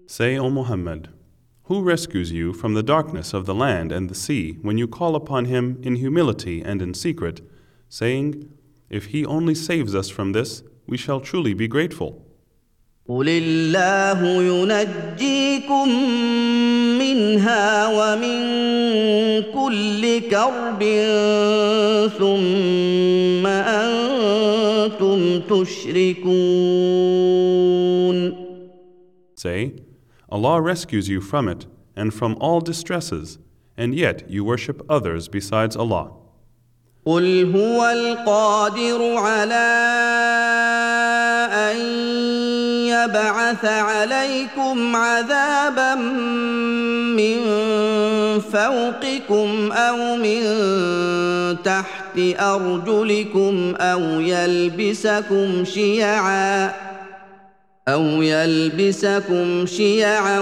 [0.07, 1.09] Say, O Muhammad,
[1.65, 5.17] who rescues you from the darkness of the land and the sea when you call
[5.17, 7.41] upon Him in humility and in secret,
[7.89, 8.49] saying,
[8.91, 12.25] If He only saves us from this, we shall truly be grateful.
[13.10, 15.90] قل الله ينجيكم
[17.00, 18.40] منها ومن
[19.54, 20.84] كل كرب
[22.20, 26.60] ثم أنتم تشركون
[29.36, 29.72] Say,
[30.30, 33.40] Allah rescues you from it and from all distresses,
[33.76, 36.12] and yet you worship others besides Allah.
[37.06, 40.79] قل هو القادر على
[43.04, 45.96] يبعث عليكم عذابا
[47.16, 47.40] من
[48.54, 50.42] فوقكم أو من
[51.64, 56.72] تحت أرجلكم أو يلبسكم شيعا
[57.88, 60.40] أو يلبسكم شيعا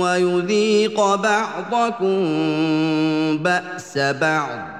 [0.00, 2.18] ويذيق بعضكم
[3.38, 4.73] بأس بعض.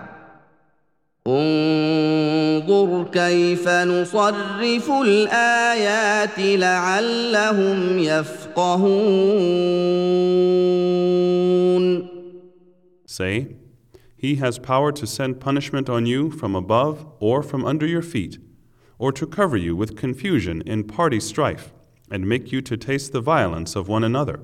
[1.29, 9.29] انظر كيف نصرف الآيات لعلهم يفقهون
[13.05, 13.47] Say,
[14.15, 18.37] He has power to send punishment on you from above or from under your feet,
[18.97, 21.73] or to cover you with confusion in party strife,
[22.11, 24.39] and make you to taste the violence of one another.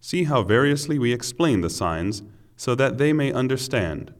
[0.00, 2.22] See how variously we explain the signs,
[2.56, 4.12] so that they may understand.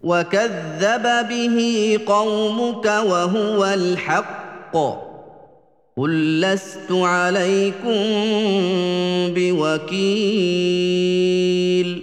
[0.00, 4.76] وكذب به قومك وهو الحق
[5.96, 7.98] قل لست عليكم
[10.68, 12.02] بوكيل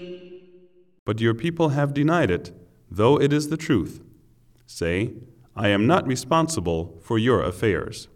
[1.06, 2.52] But your people have denied it,
[2.90, 4.02] though it is the truth.
[4.66, 5.14] Say,
[5.56, 8.08] I am not responsible for your affairs.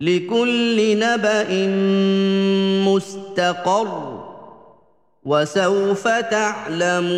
[0.00, 1.66] لكل نبأ
[2.88, 4.19] مستقر
[5.24, 7.10] وسوف تعلمون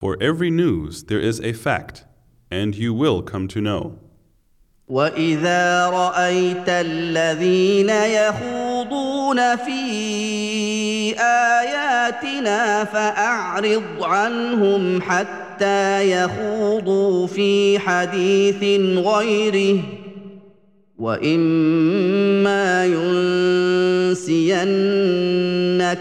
[0.00, 2.04] For every news there is a fact,
[2.50, 3.98] and you will come to know.
[4.88, 9.82] واذا رايت الذين يخوضون في
[11.20, 20.01] اياتنا فاعرض عنهم حتى يخوضوا في حديث غيره
[21.01, 24.47] واما ينسينك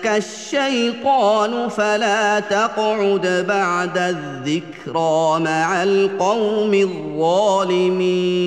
[0.07, 8.47] الشيطان فلا تقعد بعد الذكرى مع القوم الظالمين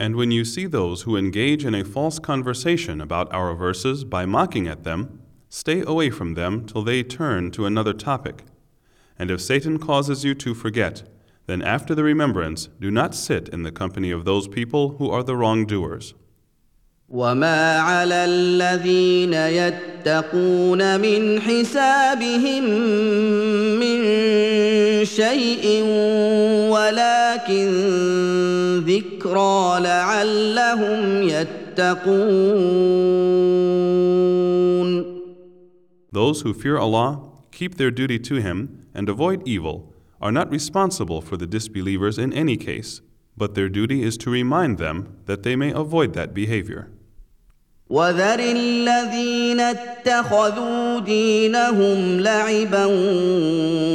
[0.00, 4.26] And when you see those who engage in a false conversation about our verses by
[4.26, 8.44] mocking at them, stay away from them till they turn to another topic.
[9.18, 11.02] And if Satan causes you to forget,
[11.46, 15.22] then after the remembrance, do not sit in the company of those people who are
[15.22, 16.14] the wrongdoers.
[17.08, 22.64] وما على الذين يتقون من حسابهم
[23.80, 24.04] من
[25.04, 25.82] شيء
[26.68, 27.68] ولكن
[28.86, 32.78] ذكرى لعلهم يتقون
[36.10, 37.20] Those who fear Allah,
[37.52, 39.91] keep their duty to Him, and avoid evil,
[40.22, 43.00] are not responsible for the disbelievers in any case,
[43.36, 46.90] but their duty is to remind them that they may avoid that behavior.
[47.90, 52.84] وذر الذين اتخذوا اتخذوا دينهم لعبا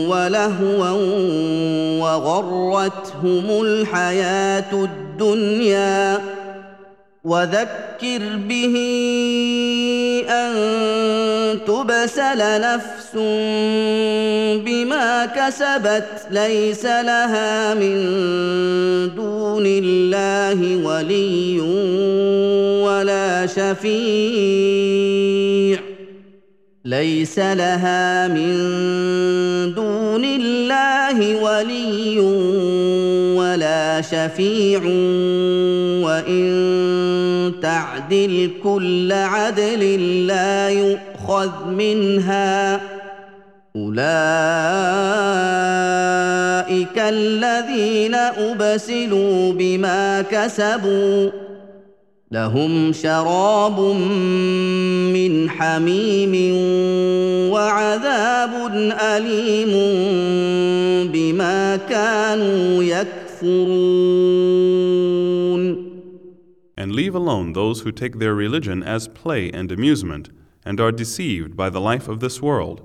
[0.09, 0.89] ولهوا
[1.99, 6.21] وغرتهم الحياه الدنيا
[7.28, 8.74] وذكر به
[10.28, 10.54] أن
[11.66, 13.12] تبسل نفس
[14.64, 17.96] بما كسبت ليس لها من
[19.16, 21.60] دون الله ولي
[22.84, 24.98] ولا شفيع.
[26.84, 28.54] ليس لها من
[29.74, 32.20] دون الله ولي
[33.38, 34.80] ولا شفيع.
[36.04, 37.17] وإن
[37.62, 42.80] تعدل كل عدل لا يؤخذ منها.
[43.76, 43.98] أولئك
[46.98, 51.30] الذين أبسلوا بما كسبوا.
[52.32, 53.80] لهم شراب
[55.14, 56.54] من حميم
[57.52, 58.50] وعذاب
[59.00, 59.72] أليم
[61.12, 64.47] بما كانوا يكفرون.
[67.08, 70.28] Leave alone those who take their religion as play and amusement
[70.62, 72.82] and are deceived by the life of this world.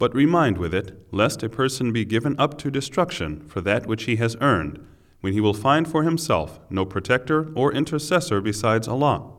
[0.00, 4.02] But remind with it, lest a person be given up to destruction for that which
[4.02, 4.84] he has earned,
[5.20, 9.30] when he will find for himself no protector or intercessor besides Allah.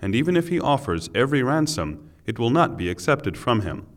[0.00, 3.88] And even if he offers every ransom, it will not be accepted from him.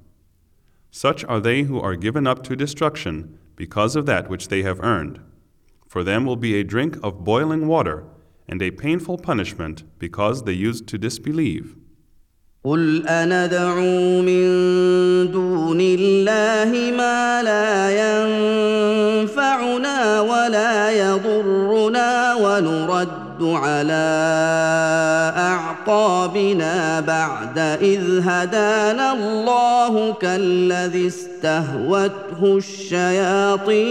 [0.89, 4.84] Such are they who are given up to destruction because of that which they have
[4.84, 5.20] earned.
[5.88, 8.06] For them will be a drink of boiling water
[8.49, 11.76] and a painful punishment because they used to disbelieve.
[12.64, 14.47] قل أندعو من
[15.33, 17.91] دون الله ما لا
[19.16, 24.11] ينفعنا ولا يضرنا ونرد على
[25.37, 33.91] أعقابنا بعد إذ هدانا الله كالذي استهوته الشياطين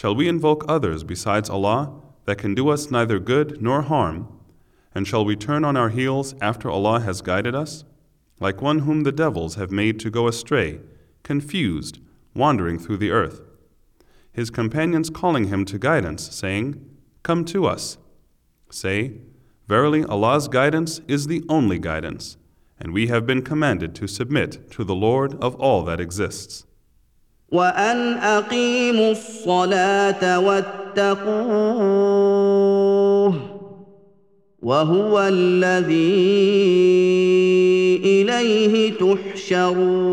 [0.00, 1.92] Shall we invoke others besides Allah
[2.24, 4.28] that can do us neither good nor harm?
[4.94, 7.84] And shall we turn on our heels after Allah has guided us?
[8.40, 10.80] Like one whom the devils have made to go astray,
[11.22, 11.98] confused,
[12.34, 13.42] wandering through the earth.
[14.32, 16.82] His companions calling him to guidance, saying,
[17.22, 17.98] Come to us.
[18.70, 19.18] Say,
[19.68, 22.38] Verily Allah's guidance is the only guidance,
[22.78, 26.64] and we have been commanded to submit to the Lord of all that exists.
[27.50, 31.80] وان اقيموا الصلاه واتقوه
[34.62, 36.40] وهو الذي
[38.04, 40.10] اليه تحشرون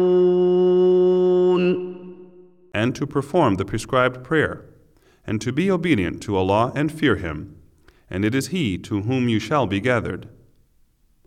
[2.73, 4.65] And to perform the prescribed prayer,
[5.25, 7.55] and to be obedient to Allah and fear Him,
[8.09, 10.29] and it is He to whom you shall be gathered.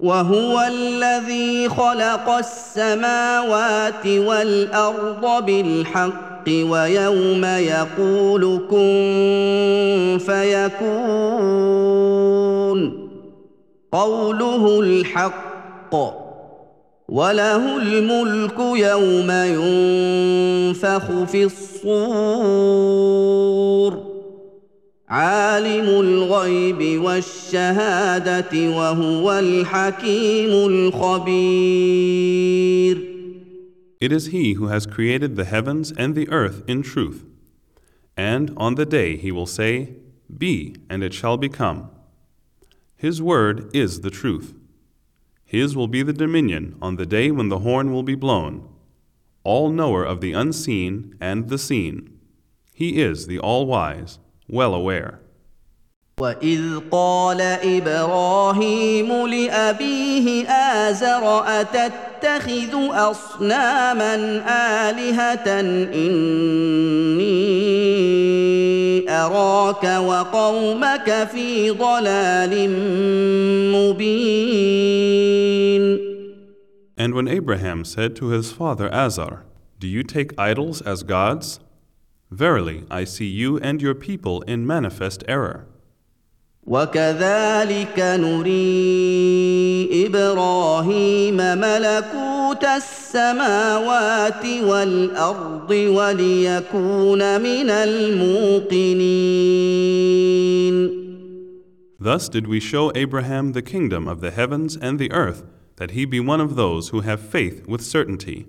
[0.03, 11.81] وهو الذي خلق السماوات والأرض بالحق ويوم يقول كن فيكون
[13.93, 15.95] قوله الحق
[17.09, 22.91] وله الملك يوم ينفخ في الصور
[25.10, 32.36] عالم الغيب والشهاده وهو الحكيم الخبير
[34.02, 37.24] It is He who has created the heavens and the earth in truth.
[38.18, 39.96] And on the day He will say,
[40.38, 41.90] Be, and it shall become.
[42.98, 44.54] His word is the truth.
[45.46, 48.68] His will be the dominion on the day when the horn will be blown,
[49.44, 52.20] all knower of the unseen and the seen.
[52.74, 54.20] He is the all wise,
[54.50, 55.20] well aware.
[56.20, 64.16] واذ قال ابراهيم لابيه ازر اتتخذ اصناما
[64.90, 65.60] الهه
[67.16, 67.36] اني
[69.10, 72.70] اراك وقومك في ضلال
[73.76, 74.96] مبين
[76.98, 79.44] And when Abraham said to his father Azar,
[79.82, 81.60] Do you take idols as gods?
[82.32, 85.68] Verily, I see you and your people in manifest error.
[86.68, 88.46] وكذلك نري
[90.08, 99.26] ابراهيم ملكوت السماوات والارض وليكون من الموقنين
[102.00, 105.44] Thus did we show Abraham the kingdom of the heavens and the earth,
[105.78, 108.46] that he be one of those who have faith with certainty.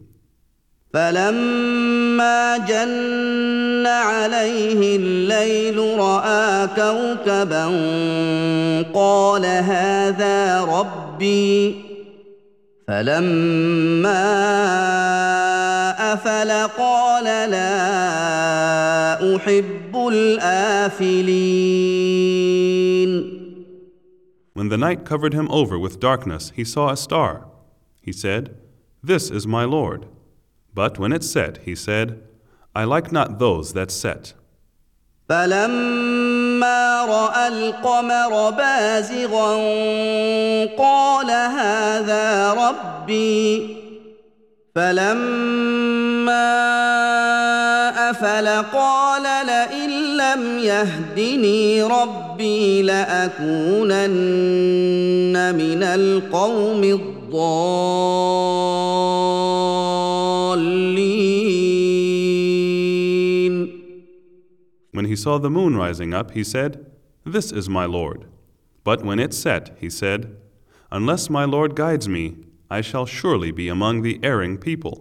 [0.93, 7.65] فلما جن عليه الليل راى كوكبا
[8.93, 11.75] قال هذا ربي
[12.87, 14.21] فلما
[16.13, 21.51] افل قال لا احب الافلين
[24.53, 27.45] When the night covered him over with darkness, he saw a star.
[28.01, 28.57] He said,
[29.01, 30.05] This is my Lord.
[30.73, 32.21] But when it set, he said,
[32.73, 34.33] I like not those that set.
[35.29, 39.55] فلما راى القمر بازغا
[40.77, 43.77] قال هذا ربي
[44.75, 46.51] فلما
[48.09, 53.95] افل قال لئن لم يهدني ربي لاكونن
[55.55, 57.31] من القوم الضالين
[65.11, 66.85] he saw the moon rising up, he said,
[67.25, 68.19] This is my Lord.
[68.85, 70.37] But when it set, he said,
[70.89, 72.25] Unless my Lord guides me,
[72.69, 74.95] I shall surely be among the erring people.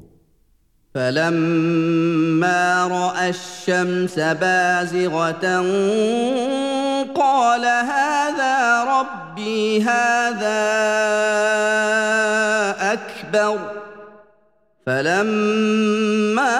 [0.94, 5.46] فلما راى الشمس بازغه
[7.14, 10.60] قال هذا ربي هذا
[12.92, 13.58] اكبر
[14.86, 16.56] فلما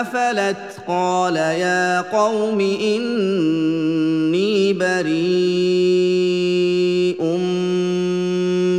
[0.00, 6.43] افلت قال يا قوم اني بريء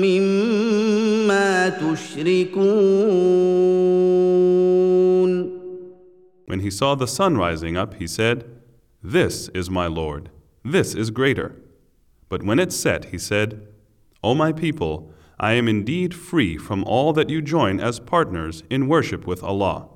[0.03, 3.45] مما تشركون
[6.47, 8.45] When he saw the sun rising up, he said,
[9.03, 10.31] This is my Lord,
[10.65, 11.57] this is greater.
[12.29, 13.67] But when it set, he said,
[14.23, 18.89] O my people, I am indeed free from all that you join as partners in
[18.89, 19.89] worship with Allah.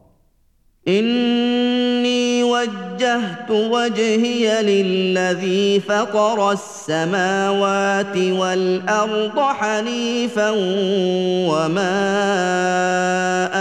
[0.88, 10.50] إني وجهت وجهي للذي فطر السماوات والأرض حنيفا
[11.50, 11.98] وما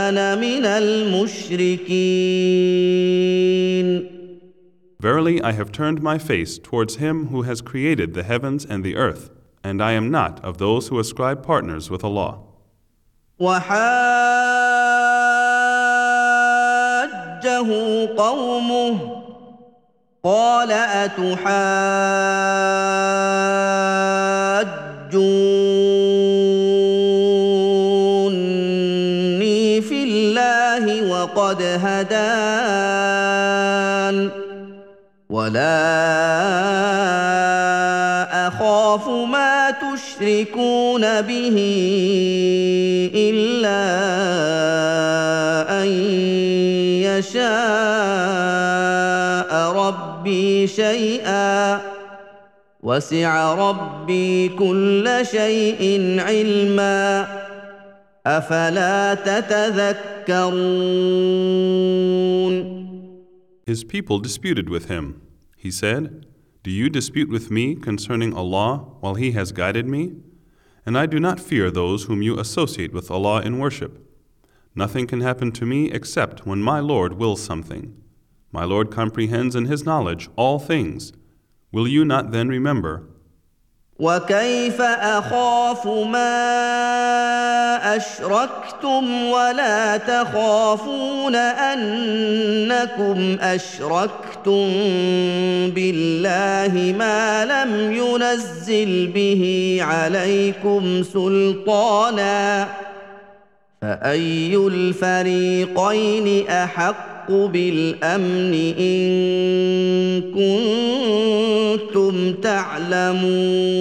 [0.10, 2.18] أنا من المشركين
[5.00, 8.96] Verily, I have turned my face towards him who has created the heavens and the
[8.96, 9.30] earth,
[9.64, 12.40] and I am not of those who ascribe partners with Allah.
[17.63, 18.97] وحاجه قومه
[20.25, 21.41] قال أتحاجوني
[29.81, 32.13] في الله وقد هدان
[35.31, 35.83] ولا
[38.49, 41.57] أخاف ما تشركون به
[43.15, 43.42] إلا
[47.22, 47.48] يشاء
[49.72, 51.82] ربي شيئا
[52.84, 57.28] وسع ربي كل شيء علما
[58.26, 60.78] افلا تتذكرون
[63.68, 65.22] His people disputed with him.
[65.58, 66.26] He said,
[66.64, 70.14] Do you dispute with me concerning Allah while He has guided me?
[70.86, 73.94] And I do not fear those whom you associate with Allah in worship.
[74.76, 77.96] Nothing can happen to me except when my Lord wills something.
[78.52, 81.14] My Lord comprehends in His knowledge all things.
[81.72, 83.04] Will you not then remember?
[84.00, 86.38] وكيف اخاف ما
[87.96, 94.68] اشركتم ولا تخافون انكم اشركتم
[95.74, 102.68] بالله ما لم ينزل به عليكم سلطانا
[103.82, 109.08] فاي الفريقين احق بالامن ان
[111.82, 113.78] كنتم تعلمون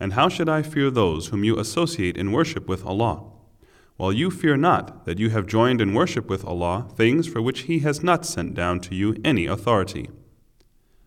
[0.00, 3.22] And how should I fear those whom you associate in worship with Allah?
[3.96, 7.60] While you fear not that you have joined in worship with Allah things for which
[7.62, 10.10] He has not sent down to you any authority.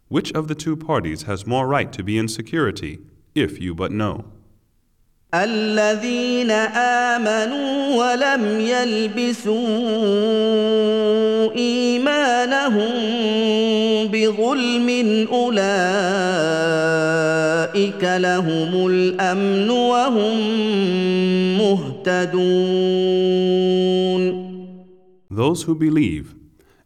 [0.08, 3.00] Which of the two parties has more right to be in security,
[3.34, 4.32] if you but know?
[5.35, 9.55] الذين امنوا ولم يلبسوا
[11.57, 12.91] ايمانهم
[14.13, 14.89] بظلم
[15.33, 15.65] اولئك
[18.05, 20.39] لهم الامن وهم
[21.59, 22.81] مهتدون
[25.31, 26.35] Those who believe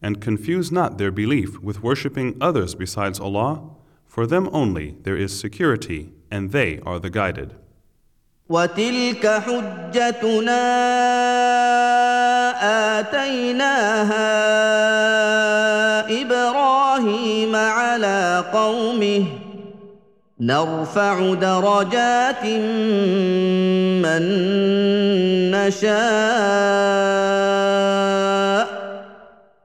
[0.02, 3.62] and confuse not their belief with worshipping others besides Allah,
[4.04, 7.54] for them only there is security, and they are the guided.
[8.48, 10.64] وتلك حجتنا
[13.00, 14.30] اتيناها
[16.22, 19.24] إبراهيم على قومه
[20.40, 22.44] نرفع درجات
[24.04, 24.22] من
[25.50, 25.94] نشاء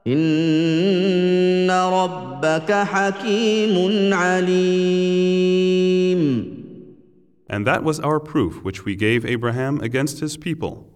[0.06, 5.70] ان ربك حكيم عليم
[7.49, 10.89] And that was our proof which we gave Abraham against his people.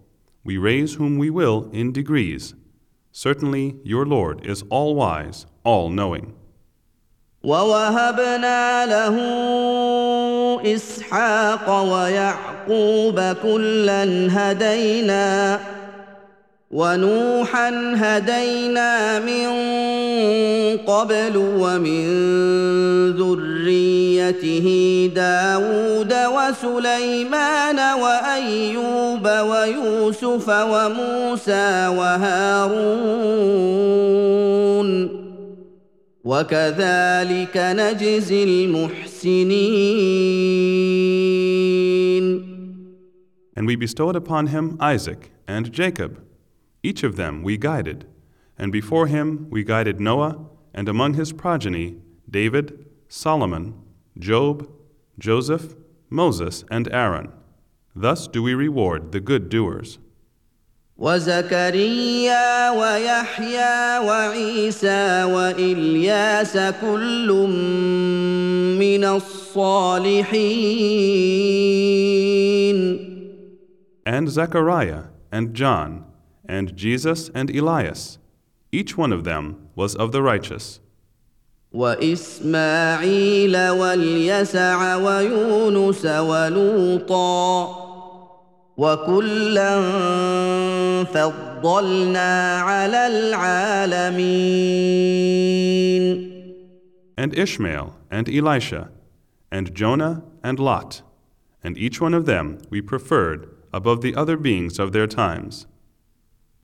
[0.43, 2.55] We raise whom we will in degrees.
[3.11, 6.33] Certainly your Lord is all wise, all knowing.
[7.43, 9.15] ووهبنا له
[10.75, 15.59] اسحاق ويعقوب كلا هدينا
[16.71, 19.47] ونوحا هدينا من
[20.77, 22.05] قبل ومن
[24.23, 24.67] ذريته
[25.15, 32.89] داود وسليمان وايوب ويوسف وموسى وهارون
[36.23, 39.69] وكذلك نجزي المحسنين
[43.55, 46.23] And we bestowed upon him Isaac and Jacob.
[46.81, 48.05] Each of them we guided.
[48.57, 50.37] And before him we guided Noah,
[50.73, 51.97] and among his progeny
[52.29, 53.73] David, Solomon,
[54.17, 54.69] Job,
[55.17, 55.75] Joseph,
[56.09, 57.31] Moses, and Aaron.
[57.95, 59.99] Thus do we reward the good doers.
[60.99, 67.31] وزكريا ويحيى وعيسى والياس كل
[68.79, 70.39] من الصالحين
[74.05, 76.03] And Zechariah, and John,
[76.45, 78.17] and Jesus, and Elias.
[78.71, 80.79] Each one of them was of the righteous.
[81.73, 87.75] واسماعيل واليسع ويونس ولوطا
[88.77, 89.81] وكلا
[91.03, 94.59] فضلنا على العالمين
[97.19, 98.91] and Ishmael, and Elisha,
[99.51, 101.01] and Jonah, and Lot,
[101.61, 105.67] and each one of them we preferred above the other beings of their times.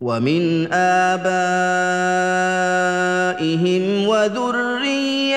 [0.01, 1.35] ومن آبائهم
[4.07, 5.27] وذرياتهم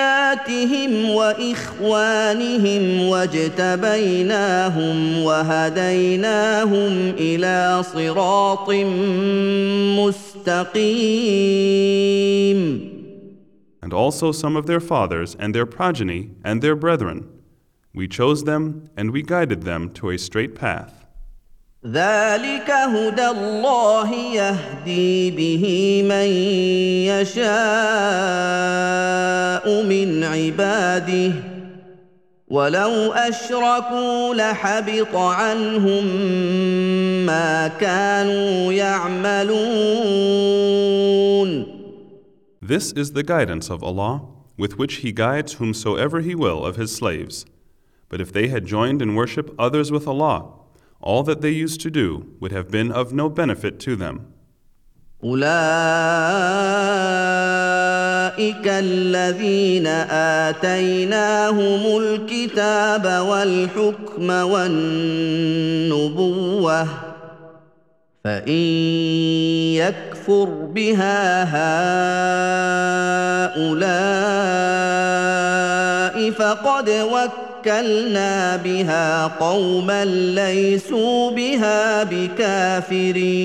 [1.10, 8.70] وإخوانهم واجتبيناهم وهديناهم إلى صراط
[9.98, 11.38] مستقيم
[13.80, 17.26] And also some of their fathers and their progeny and their brethren.
[17.94, 21.01] We chose them and we guided them to a straight path.
[21.87, 26.27] ذلك هدى الله يهدي به من
[27.11, 27.43] يشاء
[29.83, 31.33] من عباده
[32.47, 36.05] ولو اشركوا لحبط عنهم
[37.25, 40.23] ما كانوا يعملون
[42.61, 44.21] This is the guidance of Allah,
[44.57, 47.45] with which He guides whomsoever He will of His slaves.
[48.07, 50.62] But if they had joined in worship others with Allah,
[51.03, 54.33] all that they used to do would have been of no benefit to them.
[55.23, 55.43] أولئك
[58.67, 59.87] الذين
[60.47, 66.03] آتيناهم الكتاب والحكم والنبوة
[68.23, 68.63] فإن
[69.79, 70.45] يكفر
[70.75, 71.43] بها
[73.55, 73.83] هؤلاء
[76.31, 76.89] فقد
[77.62, 83.38] وكلنا بها قوما ليسوا بها بكافرين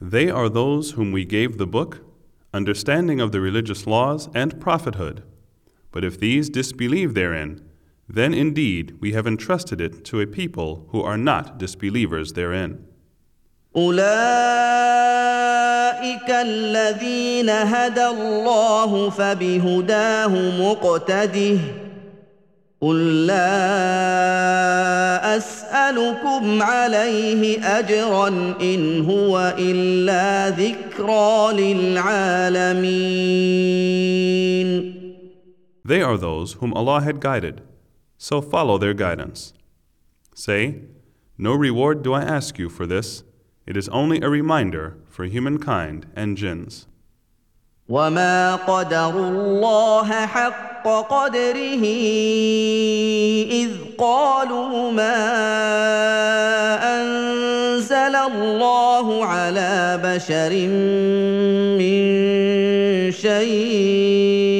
[0.00, 2.04] They are those whom we gave the book,
[2.54, 5.22] understanding of the religious laws and prophethood.
[5.90, 7.60] But if these disbelieve therein,
[8.08, 12.86] then indeed we have entrusted it to a people who are not disbelievers therein.
[13.75, 14.01] أولئك
[16.29, 20.27] الذين هدى الله فبهداه
[20.61, 21.59] مقتده
[22.81, 23.61] قل لا
[25.37, 28.27] أسألكم عليه أجرا
[28.61, 33.21] إن هو إلا ذكرى للعالمين
[35.83, 37.61] They are those whom Allah had guided.
[38.17, 39.53] So follow their guidance.
[40.35, 40.81] Say,
[41.37, 43.23] No reward do I ask you for this,
[43.66, 46.86] it is only a reminder for humankind and jinns.
[47.88, 51.84] وما قدروا الله حق قدره
[53.50, 55.16] اذ قالوا ما
[56.98, 60.52] انزل الله على بشر
[61.78, 62.02] من
[63.12, 64.59] شيء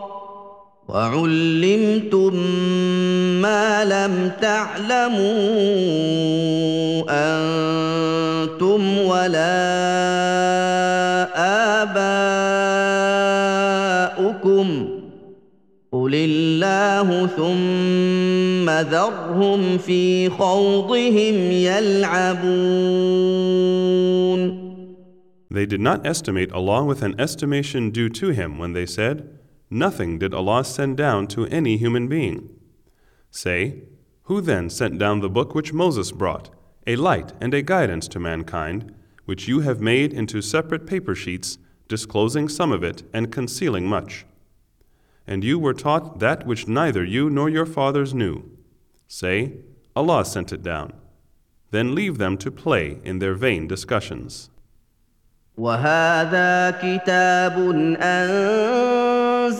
[0.91, 2.35] وعلمتم
[3.41, 5.21] ما لم تعلموا
[7.09, 9.71] أنتم ولا
[14.21, 14.67] اباؤكم
[15.91, 23.01] قل الله ثم ذرهم في خوضهم يلعبون
[25.51, 30.18] They did not estimate Allah with an estimation due to Him when they said, Nothing
[30.18, 32.50] did Allah send down to any human being.
[33.30, 33.82] Say,
[34.24, 36.50] Who then sent down the book which Moses brought,
[36.86, 41.58] a light and a guidance to mankind, which you have made into separate paper sheets,
[41.88, 44.24] disclosing some of it and concealing much?
[45.26, 48.44] And you were taught that which neither you nor your fathers knew.
[49.08, 49.54] Say,
[49.96, 50.92] Allah sent it down.
[51.72, 54.50] Then leave them to play in their vain discussions.
[55.58, 57.70] وهذا كتاب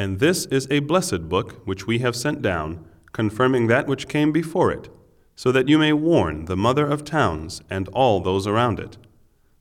[0.00, 4.32] And this is a blessed book which we have sent down, confirming that which came
[4.32, 4.88] before it,
[5.36, 8.96] so that you may warn the mother of towns and all those around it.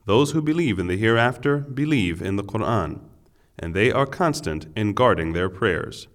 [0.05, 3.01] Those who believe in the hereafter believe in the Quran,
[3.57, 6.07] and they are constant in guarding their prayers.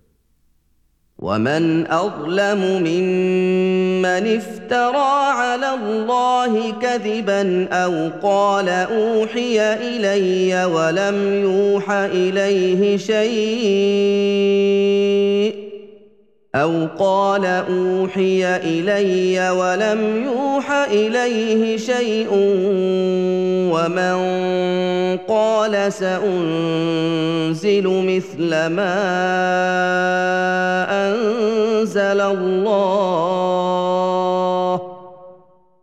[1.25, 14.15] ومن اظلم ممن افترى على الله كذبا أو قال اوحي الي ولم يوح اليه شيء
[16.55, 22.29] أو قال اوحي الي ولم يوح اليه شيء
[23.75, 24.15] ومن
[25.29, 28.95] قال سانزل مثل ما
[30.91, 32.95] انزل الله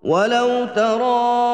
[0.04, 1.51] ولو ترى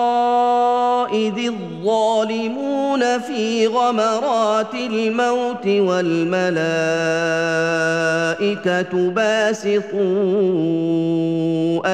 [2.98, 6.20] الظالمون في غمرات الموت والملائكة
[9.10, 9.98] باسطوا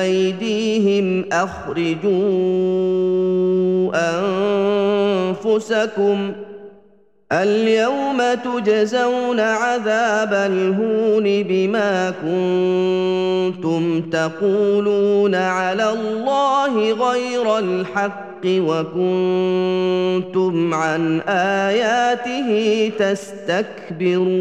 [0.01, 2.13] أيديهم أخرجوا
[5.29, 6.31] أنفسكم
[7.31, 19.54] اليوم تجزون عذاب الهون بما كنتم تقولون على الله غير الحق وكنتم
[20.74, 24.38] عن اياته تستكبرون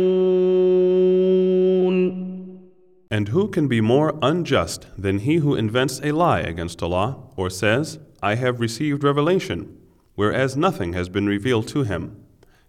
[3.10, 7.50] And who can be more unjust than he who invents a lie against Allah or
[7.50, 9.78] says, I have received revelation,
[10.16, 12.18] whereas nothing has been revealed to him,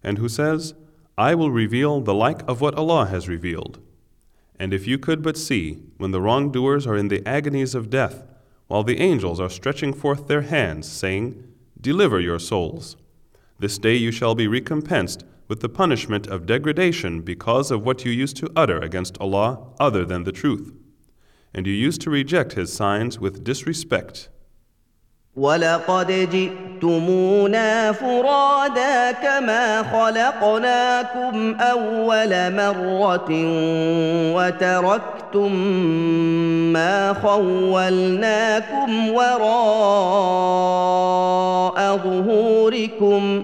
[0.01, 0.75] and who says,
[1.17, 3.81] I will reveal the like of what Allah has revealed.
[4.61, 8.23] And if you could but see when the wrongdoers are in the agonies of death,
[8.68, 11.44] while the angels are stretching forth their hands, saying,
[11.80, 12.96] Deliver your souls.
[13.60, 18.12] This day you shall be recompensed with the punishment of degradation because of what you
[18.12, 20.74] used to utter against Allah other than the truth.
[21.54, 24.30] And you used to reject His signs with disrespect.
[25.38, 33.30] ولقد جئتمونا فرادا كما خلقناكم اول مره
[34.36, 35.56] وتركتم
[36.74, 39.44] ما خولناكم وراء
[41.98, 43.44] ظهوركم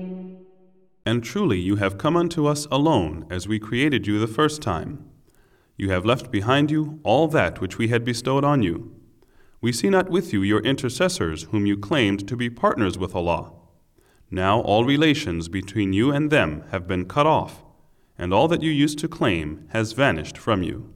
[1.05, 5.05] And truly you have come unto us alone as we created you the first time.
[5.75, 8.95] You have left behind you all that which we had bestowed on you.
[9.61, 13.51] We see not with you your intercessors whom you claimed to be partners with Allah.
[14.29, 17.63] Now all relations between you and them have been cut off,
[18.17, 20.93] and all that you used to claim has vanished from you.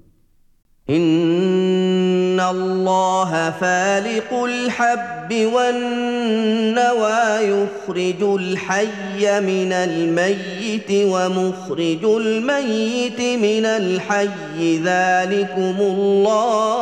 [0.89, 14.77] ان الله فالق الحب والنوى يخرج الحي من الميت ومخرج الميت من الحي.
[14.77, 16.75] ذلكم الله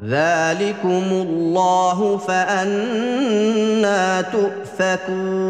[0.00, 5.44] ذلكم الله فأنا تؤفكون.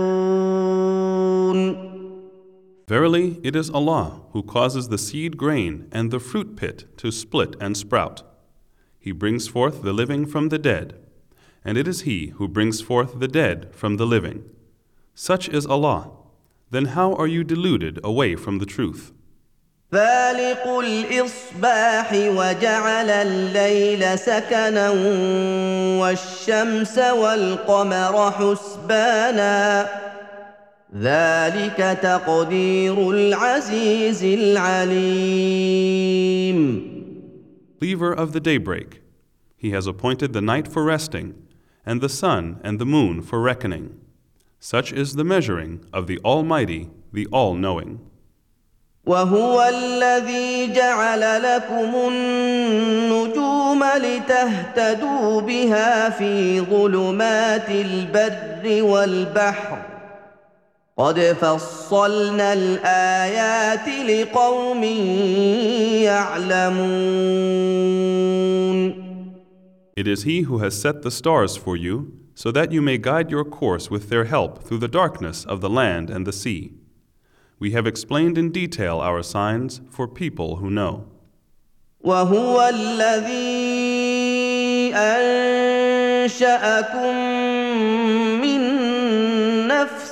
[2.90, 7.55] Verily, it is Allah who causes the seed grain and the fruit pit to split
[7.59, 8.24] and sprout.
[8.99, 10.99] He brings forth the living from the dead,
[11.63, 14.43] and it is He who brings forth the dead from the living.
[15.15, 16.11] Such is Allah.
[16.72, 19.11] Then how are you deluded away from the truth?
[19.91, 24.89] فالق الإصباح وجعل الليل سكنا
[25.99, 29.88] والشمس والقمر حسبانا
[30.97, 35.74] ذلك تقدير العزيز العليم
[37.80, 39.03] Leaver of the daybreak,
[39.57, 41.34] He has appointed the night for resting,
[41.84, 44.01] and the sun and the moon for reckoning.
[44.61, 47.99] Such is the measuring of the Almighty, the All Knowing.
[49.07, 59.93] وهو الذي جعل لكم النجوم لتهتدوا بها في ظلمات البر والبحر
[60.97, 64.84] قد فصلنا الايات لقوم
[66.03, 67.49] يعلمون
[69.95, 73.30] It is He who has set the stars for you, so that you may guide
[73.30, 76.72] your course with their help through the darkness of the land and the sea.
[77.59, 81.05] We have explained in detail our signs for people who know.
[82.01, 83.39] وهو الذي
[84.95, 86.70] انشاكم
[88.15, 88.22] من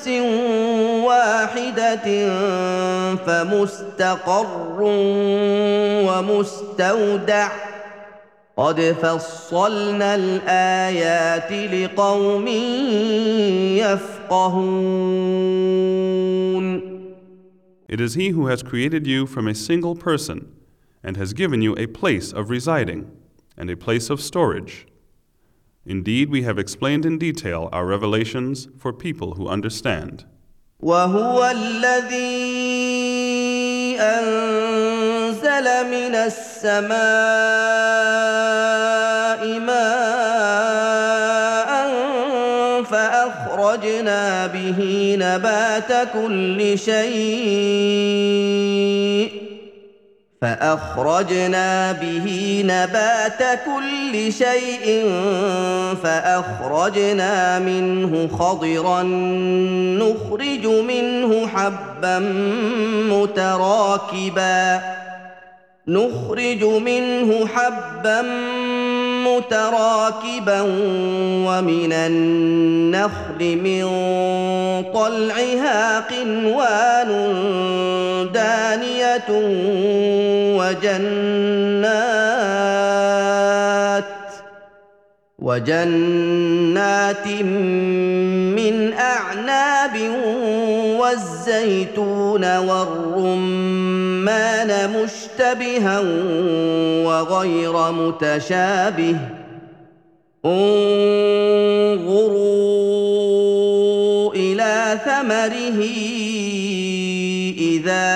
[0.03, 0.09] نفس
[1.07, 2.07] واحدة
[3.15, 4.79] فمستقر
[6.07, 7.49] ومستودع
[8.57, 12.49] قد فصلنا الايات لقوم
[13.79, 15.03] يفقهون
[17.89, 20.51] It is He who has created you from a single person
[21.05, 23.11] and has given you a place of residing
[23.57, 24.87] and a place of storage.
[25.86, 30.26] Indeed, we have explained in detail our revelations for people who understand.
[30.80, 32.38] وهو الذي
[34.00, 36.98] انزل من السماء
[39.60, 40.88] ماء
[42.84, 48.71] فاخرجنا به نبات كل شيء
[50.43, 55.11] فأخرجنا به نبات كل شيء
[56.03, 59.03] فأخرجنا منه خضرا
[60.03, 62.19] نخرج منه حبا
[63.09, 64.81] متراكبا
[65.89, 68.72] نخرج منه حبا متراكبا
[71.47, 73.85] ومن النخل من
[74.93, 77.11] طلعها قنوان
[78.35, 79.29] دانية
[80.59, 82.42] وجنات
[85.43, 87.27] وجنات
[88.57, 89.97] من أعناب
[91.01, 93.91] والزيتون والرمان
[94.91, 96.01] مشتبها
[97.07, 99.17] وغير متشابه.
[100.45, 100.83] انظروا
[104.35, 105.81] إلى ثمره
[107.59, 108.07] إذا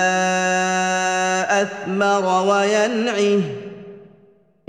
[1.62, 3.65] أثمر وينعه.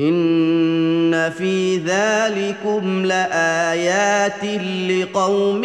[0.00, 4.44] إن في ذلكم لآيات
[4.90, 5.64] لقوم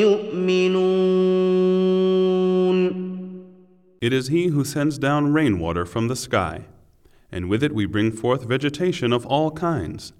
[0.00, 1.34] يؤمنون
[4.00, 6.66] It is He who sends down rainwater from the sky,
[7.32, 10.12] and with it we bring forth vegetation of all kinds,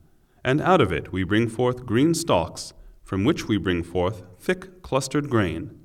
[0.43, 2.73] and out of it we bring forth green stalks,
[3.03, 5.79] from which we bring forth thick clustered grain.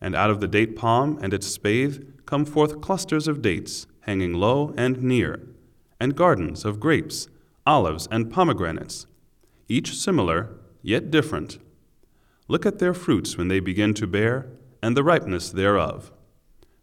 [0.00, 4.32] And out of the date palm and its spathe come forth clusters of dates, hanging
[4.32, 5.40] low and near,
[6.01, 7.27] and gardens of grapes,
[7.67, 9.05] olives, and pomegranates,
[9.69, 10.49] each similar,
[10.81, 11.59] yet different.
[12.47, 14.47] Look at their fruits when they begin to bear,
[14.81, 16.11] and the ripeness thereof.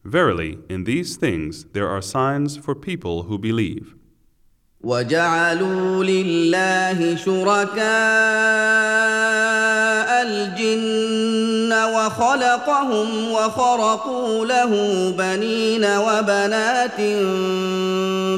[0.05, 3.97] Verily, in these things there are signs for people who believe.
[4.81, 7.89] وجعلوا لله شركاء
[10.23, 14.73] الجن وخلقهم وخرقوا له
[15.19, 17.01] بنين وبنات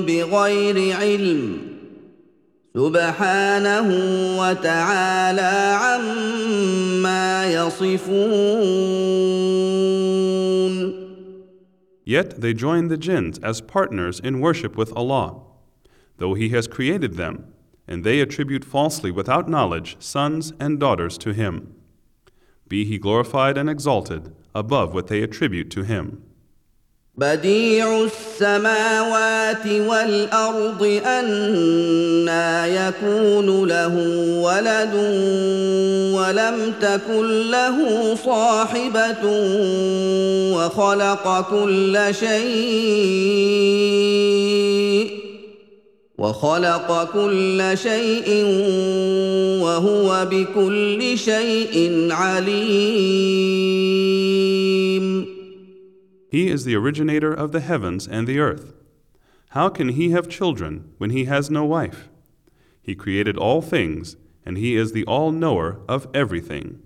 [0.07, 1.59] بغير علم
[2.75, 3.89] سبحانه
[4.41, 9.01] وتعالى عما يصفون.
[12.07, 15.50] Yet they join the jinns as partners in worship with Allah,
[16.20, 17.54] though He has created them,
[17.88, 21.76] and they attribute falsely without knowledge sons and daughters to Him.
[22.68, 26.24] Be He glorified and exalted above what they attribute to Him.
[27.18, 33.96] بديع السماوات والارض انى يكون له
[34.42, 34.96] ولد
[36.16, 39.24] ولم تكن له صاحبه
[40.56, 43.66] وخلق كل شيء
[46.20, 48.46] وخلق كل شيء
[49.64, 53.66] وهو بكل شيء عليم
[56.30, 58.74] He is the originator of the heavens and the earth.
[59.50, 62.10] How can he have children when he has no wife?
[62.82, 66.82] He created all things, and he is the all knower of everything.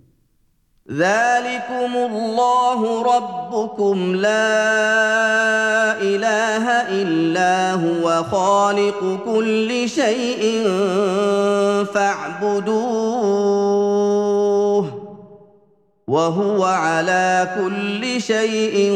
[0.90, 10.62] ذلكم الله ربكم لا اله الا هو خالق كل شيء
[11.85, 13.24] فاعبدوه
[16.06, 18.93] وهو على كل شيء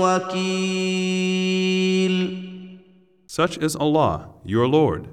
[0.00, 1.40] وكيل
[3.26, 5.08] Such is Allah, your Lord.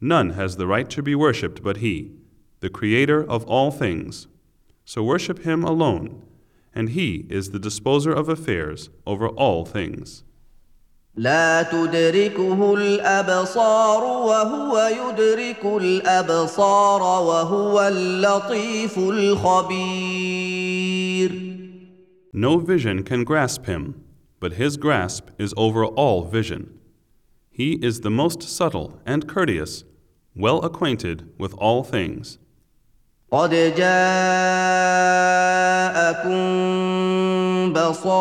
[0.00, 2.12] None has the right to be worshipped but He,
[2.60, 4.26] the Creator of all things.
[4.85, 6.23] So worship Him alone,
[6.73, 10.23] and He is the disposer of affairs over all things.
[11.17, 20.47] لا تدركه الابصار وهو يدرك الابصار وهو اللطيف الخبير
[22.33, 23.95] No vision can grasp Him,
[24.39, 26.77] but His grasp is over all vision.
[27.49, 29.83] He is the most subtle and courteous,
[30.35, 32.37] well acquainted with all things.
[33.32, 33.82] قد جاءكم
[37.72, 38.12] بصائر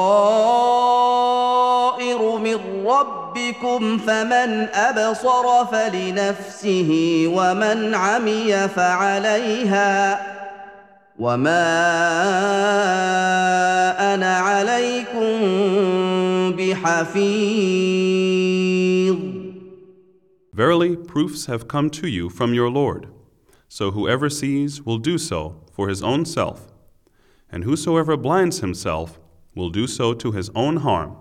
[2.38, 10.22] من ربكم فمن أبصر فلنفسه ومن عمي فعليها
[11.20, 11.68] وما
[14.14, 15.42] أنا عليكم
[16.58, 18.12] بحفيظ
[20.54, 23.08] Verily, proofs have come to you from your Lord.
[23.70, 26.73] So whoever sees will do so for his own self,
[27.51, 29.19] and whosoever blinds himself
[29.55, 31.16] will do so to his own harm.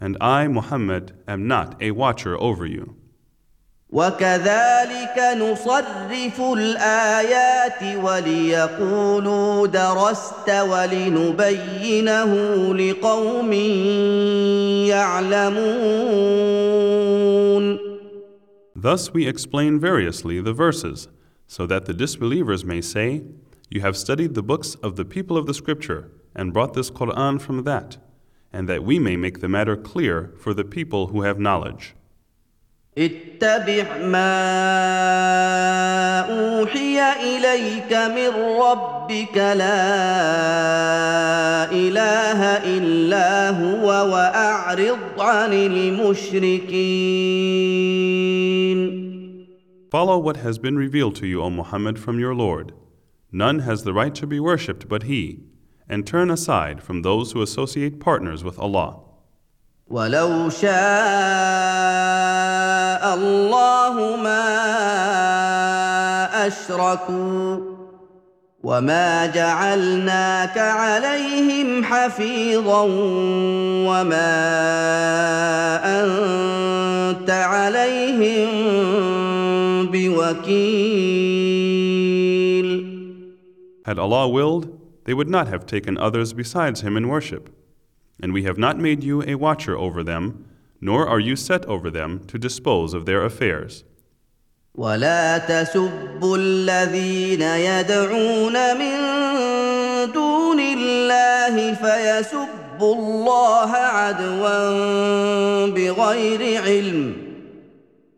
[0.00, 2.96] And I, Muhammad, am not a watcher over you.
[3.90, 12.34] وكذلك نصرف الايات وليقولوا درست ولنبينه
[12.74, 13.52] لقوم
[14.90, 16.26] يعلمون
[18.74, 21.08] Thus we explain variously the verses,
[21.50, 23.22] so that the disbelievers may say,
[23.70, 27.40] You have studied the books of the people of the Scripture and brought this Quran
[27.40, 27.96] from that,
[28.52, 31.94] and that we may make the matter clear for the people who have knowledge.
[32.98, 34.40] اتبع ما
[36.20, 38.28] اوحي اليك من
[38.60, 39.82] ربك لا
[41.72, 46.56] اله الا هو واعرض عن المشركين
[49.90, 52.72] Follow what has been revealed to you, O Muhammad, from your Lord.
[53.30, 55.44] None has the right to be worshipped but He,
[55.88, 59.02] and turn aside from those who associate partners with Allah.
[59.88, 60.74] ولو شاء
[63.14, 64.46] الله ما
[66.46, 67.76] اشركوا
[68.62, 72.82] وما جعلناك عليهم حفيظا
[73.86, 74.32] وما
[76.02, 78.46] انت عليهم
[79.06, 79.29] بوكيل
[83.84, 87.50] Had Allah willed, they would not have taken others besides Him in worship.
[88.20, 90.46] And we have not made you a watcher over them,
[90.80, 93.84] nor are you set over them to dispose of their affairs.
[94.74, 98.96] ولا تسبوا الذين يدعون من
[100.12, 107.19] دون الله الله فيسبوا الله عدوا بغير علم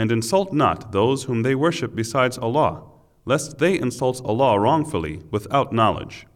[0.00, 2.84] And insult not those whom they worship besides Allah,
[3.26, 6.26] lest they insult Allah wrongfully without knowledge.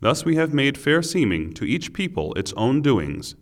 [0.00, 3.36] Thus we have made fair seeming to each people its own doings.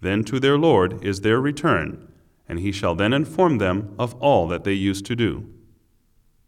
[0.00, 2.10] Then to their Lord is their return,
[2.48, 5.46] and He shall then inform them of all that they used to do.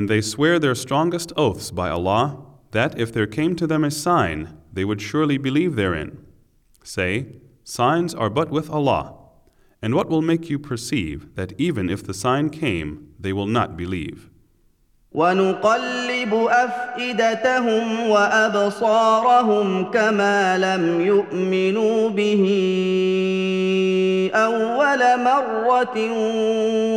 [0.00, 3.90] And they swear their strongest oaths by Allah that if there came to them a
[3.90, 6.24] sign, they would surely believe therein.
[6.82, 9.14] Say, Signs are but with Allah.
[9.82, 13.76] And what will make you perceive that even if the sign came, they will not
[13.76, 14.30] believe?
[15.12, 16.09] ونقلب
[16.96, 22.42] افئدتهم وابصارهم كما لم يؤمنوا به
[24.34, 25.98] اول مره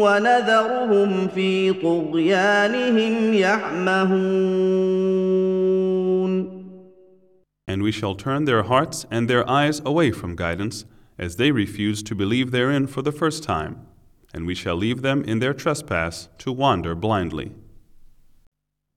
[0.02, 4.69] ونذرهم في طغيانهم يعمهون
[7.68, 10.86] And we shall turn their hearts and their eyes away from guidance,
[11.19, 13.86] as they refuse to believe therein for the first time,
[14.34, 17.52] and we shall leave them in their trespass to wander blindly.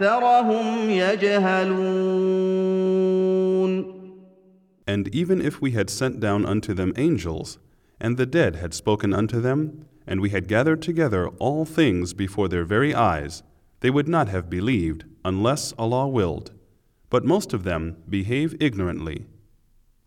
[0.00, 2.36] اكثرهم يجهلون
[4.88, 7.58] And even if we had sent down unto them angels,
[8.00, 12.48] and the dead had spoken unto them, and we had gathered together all things before
[12.48, 13.42] their very eyes,
[13.80, 16.52] they would not have believed unless Allah willed.
[17.10, 19.26] But most of them behave ignorantly.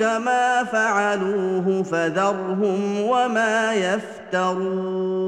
[0.00, 5.20] ما فعلوه فذرهم وما يفترون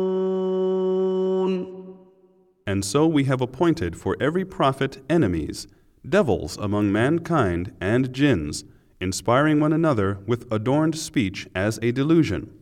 [2.64, 5.66] And so we have appointed for every prophet enemies,
[6.09, 8.64] devils among mankind and jinns,
[9.01, 12.52] inspiring one another with adorned speech as a delusion.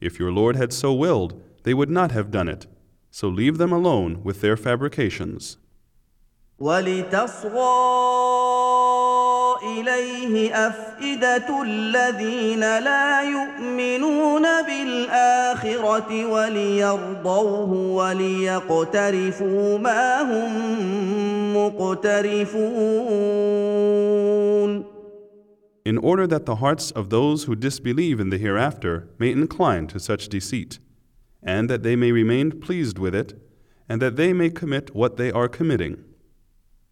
[0.00, 2.66] If your Lord had so willed, they would not have done it.
[3.10, 5.58] So leave them alone with their fabrications.
[6.58, 7.56] ولتصغى
[9.62, 23.26] اليه افئده الذين لا يؤمنون بالاخره وليرضوه وليقترفوا ما هم مقترفون
[25.86, 30.00] In order that the hearts of those who disbelieve in the hereafter may incline to
[30.00, 30.80] such deceit,
[31.44, 33.34] and that they may remain pleased with it,
[33.88, 36.02] and that they may commit what they are committing.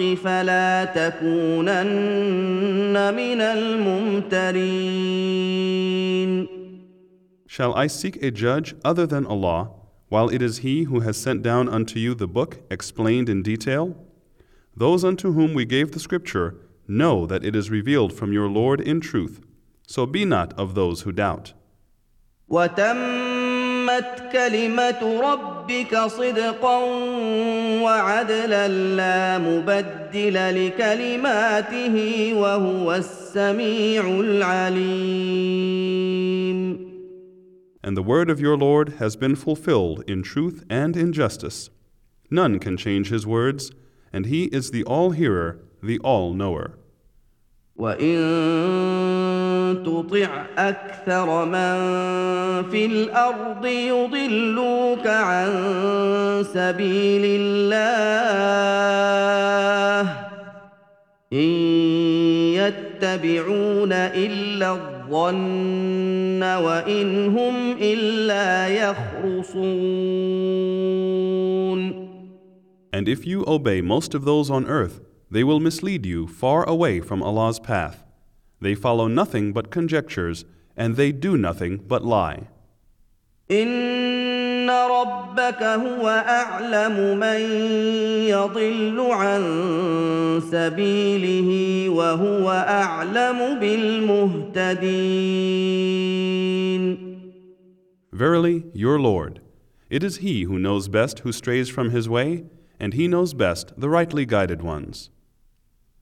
[0.00, 1.84] فلا تكونن
[3.14, 4.72] من الممترين
[7.46, 9.70] Shall I seek a judge other than Allah,
[10.08, 13.94] while it is He who has sent down unto you the book explained in detail?
[14.74, 16.54] Those unto whom we gave the scripture
[16.88, 19.42] know that it is revealed from your Lord in truth,
[19.86, 21.52] so be not of those who doubt.
[23.86, 26.78] وتمت كلمة ربك صدقا
[27.82, 31.96] وعدلا لا مبدل لكلماته
[32.34, 35.62] وهو السميع العليم
[37.84, 41.68] And the word of your Lord has been fulfilled in truth and in justice.
[42.30, 43.72] None can change his words,
[44.12, 46.78] and he is the all hearer, the all knower.
[47.77, 48.17] وان
[49.85, 51.77] تطع أكثر من
[52.71, 55.47] في الأرض يضلوك عن
[56.53, 57.87] سبيل الله
[61.33, 61.49] ان
[62.57, 69.97] يتبعون الا الظن وان هم الا يخرصون
[72.93, 77.00] And if you obey most of those on earth, they will mislead you far away
[77.00, 78.04] from Allah's path.
[78.60, 80.44] They follow nothing but conjectures,
[80.76, 82.48] and they do nothing but lie.
[83.50, 87.40] ان ربك هو اعلم من
[88.28, 89.42] يضل عن
[90.50, 95.22] سبيله وهو اعلم بالمهتدين
[98.12, 99.40] Verily, your Lord,
[99.88, 102.44] it is He who knows best who strays from His way,
[102.78, 105.10] and He knows best the rightly guided ones.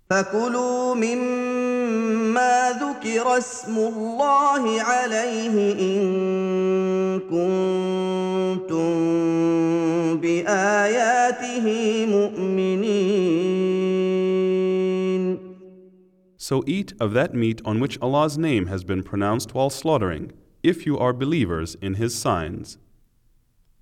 [0.10, 8.86] فكلوا مما ذكر اسم الله عليه ان كنتم
[10.22, 11.66] باياته
[12.06, 13.06] مؤمنين
[16.38, 20.86] So eat of that meat on which Allah's name has been pronounced while slaughtering, if
[20.86, 22.78] you are believers in His signs.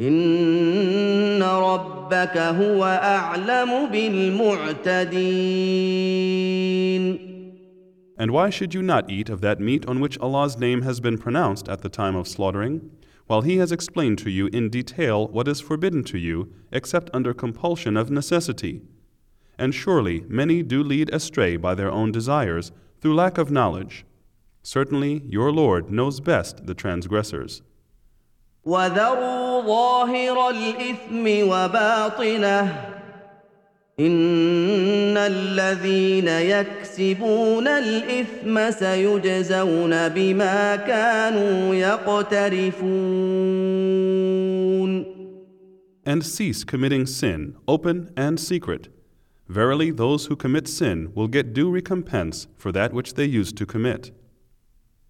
[0.00, 5.30] ان ربك هو اعلم بالمعتدين
[8.16, 11.16] And why should you not eat of that meat on which Allah's name has been
[11.16, 12.90] pronounced at the time of slaughtering,
[13.26, 17.32] while He has explained to you in detail what is forbidden to you except under
[17.32, 18.82] compulsion of necessity?
[19.58, 24.04] And surely many do lead astray by their own desires through lack of knowledge.
[24.62, 27.62] Certainly your Lord knows best the transgressors.
[28.64, 32.90] وذروا ظاهر الاثم وباطنه
[34.00, 43.10] ان الذين يكسبون الاثم سيجزون بما كانوا يقترفون
[46.06, 48.88] And cease committing sin, open and secret.
[49.48, 53.66] Verily, those who commit sin will get due recompense for that which they used to
[53.66, 54.10] commit.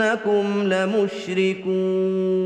[0.00, 2.36] انكم لمشركون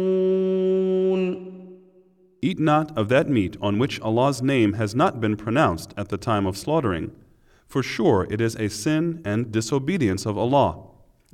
[2.42, 6.16] Eat not of that meat on which Allah's name has not been pronounced at the
[6.16, 7.12] time of slaughtering,
[7.68, 10.78] for sure it is a sin and disobedience of Allah.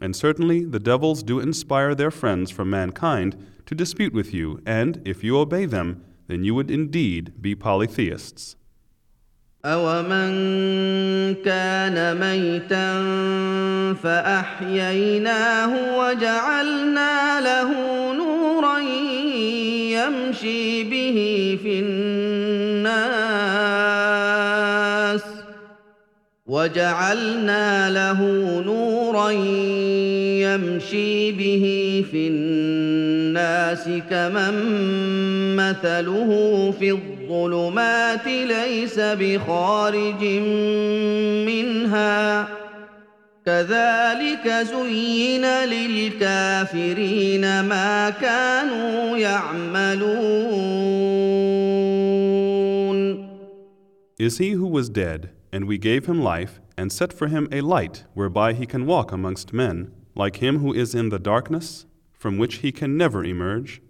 [0.01, 3.37] And certainly the devils do inspire their friends from mankind
[3.67, 8.57] to dispute with you, and if you obey them, then you would indeed be polytheists.
[9.66, 10.32] أومن
[11.46, 13.04] كان ميتا
[14.04, 17.70] فأحييناه وجعلنا له
[18.14, 18.80] نورا
[19.94, 23.12] يمشي به في الناس
[26.52, 28.20] وجعلنا له
[28.62, 29.30] نورا
[30.44, 31.66] يمشي به
[32.12, 34.56] في الناس كمن
[35.56, 36.30] مثله
[36.80, 40.24] في الظلمات ليس بخارج
[41.48, 42.48] منها.
[43.46, 50.62] كذلك زين للكافرين ما كانوا يعملون.
[54.20, 57.62] Is he who was dead, and we gave him life, and set for him a
[57.62, 62.38] light whereby he can walk amongst men, like him who is in the darkness, from
[62.38, 63.82] which he can never emerge?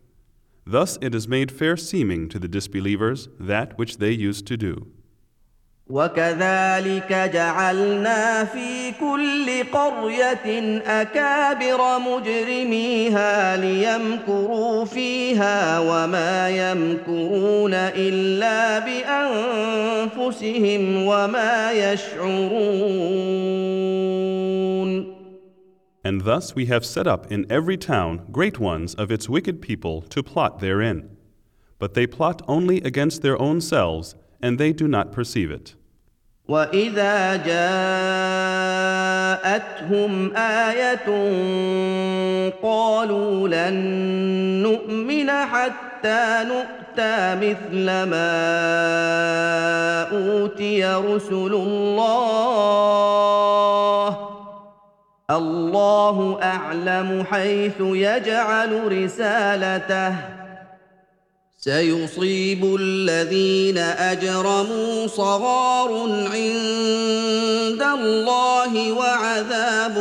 [0.66, 4.88] Thus it is made fair seeming to the disbelievers that which they used to do.
[5.90, 18.80] وكذلك جعلنا في كل قريه اكابر مجرميها ليمكروا فيها وما يمكرون الا
[20.16, 23.22] بانفسهم وما يشعرون
[26.04, 30.02] And thus we have set up in every town great ones of its wicked people
[30.14, 31.16] to plot therein.
[31.78, 35.76] But they plot only against their own selves, and they do not perceive it.
[36.48, 37.36] واذا
[39.42, 41.06] جاءتهم إيه
[42.64, 43.74] قالوا لن
[44.64, 48.42] نؤمن حتى نؤتى مثل ما
[50.12, 53.12] اوتي رسل الله
[55.32, 60.41] الله اعلم حيث يجعل رسالته
[61.61, 65.91] سيصيب الذين اجرموا صغار
[66.27, 69.95] عند الله وعذاب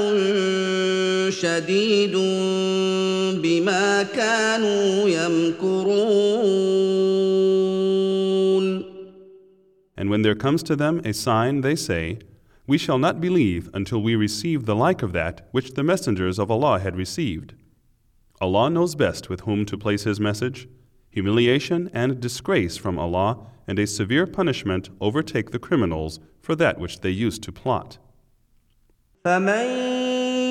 [1.29, 2.11] شديد
[3.41, 6.35] بما كانوا يمكرون
[9.97, 12.19] And when there comes to them a sign, they say,
[12.67, 16.51] We shall not believe until we receive the like of that which the messengers of
[16.51, 17.55] Allah had received.
[18.39, 20.67] Allah knows best with whom to place His message.
[21.09, 27.01] Humiliation and disgrace from Allah and a severe punishment overtake the criminals for that which
[27.01, 27.97] they used to plot.
[29.25, 29.65] فمن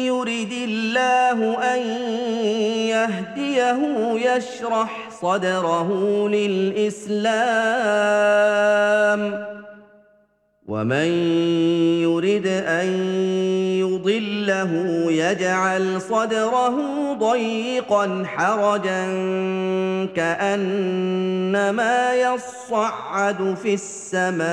[0.06, 1.80] يرد الله ان
[2.88, 3.80] يهديه
[4.14, 5.88] يشرح صدره
[6.28, 7.34] للاسلام
[10.66, 11.08] ومن
[12.02, 12.88] يرد ان
[14.49, 19.05] يضله يجعل صدره ضيقا حرجا
[20.15, 24.49] كانما يصعد في السماء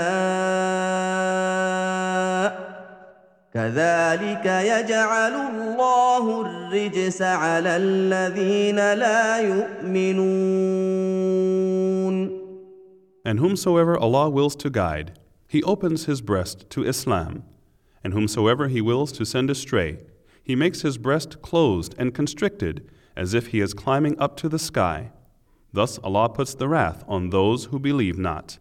[3.54, 11.06] كذلك يجعل الله الرجس على الذين لا يؤمنون
[13.28, 15.18] And whomsoever Allah wills to guide,
[15.48, 17.42] He opens his breast to Islam.
[18.05, 19.99] And whomsoever He wills to send astray,
[20.43, 24.59] He makes his breast closed and constricted as if he is climbing up to the
[24.59, 25.11] sky.
[25.73, 28.57] Thus Allah puts the wrath on those who believe not.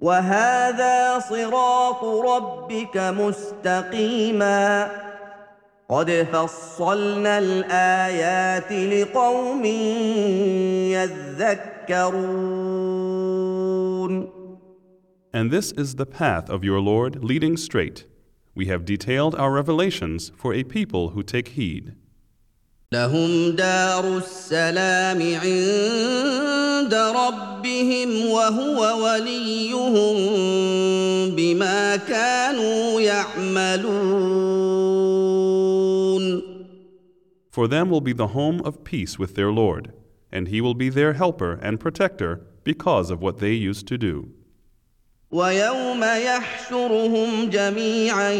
[0.00, 4.90] وهذا صراط ربك مستقيما
[5.88, 9.64] قد فصلنا الايات لقوم
[10.94, 12.36] يذكرون
[15.32, 18.06] And this is the path of your Lord leading straight.
[18.54, 21.94] We have detailed our revelations for a people who take heed.
[22.92, 30.16] لهم دار السلام عند ربهم وهو وليهم
[31.36, 34.46] بما كانوا يعملون
[37.50, 39.92] For them will be the home of peace with their Lord,
[40.30, 44.28] and He will be their helper and protector because of what they used to do.
[45.31, 48.31] ويوم يحشرهم جميعا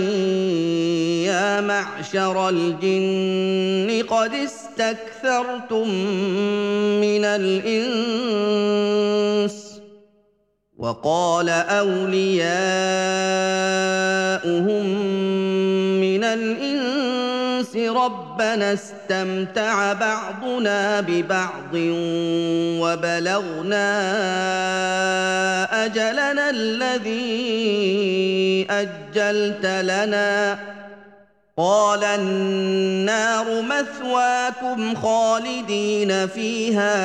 [1.32, 5.90] يا معشر الجن قد استكثرتم
[7.00, 8.52] من الإنس.
[10.78, 12.52] وقال أولياؤهم
[16.02, 16.24] من
[17.62, 21.74] الانس ربنا استمتع بعضنا ببعض
[22.82, 23.86] وبلغنا
[25.86, 27.22] أجلنا الذي
[28.70, 30.60] أجلت لنا.
[31.58, 36.96] قال النار مثواكم خالدين فيها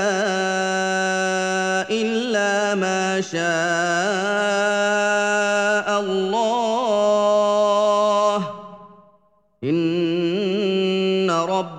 [1.91, 3.41] إلا ما شاء
[6.01, 7.36] الله.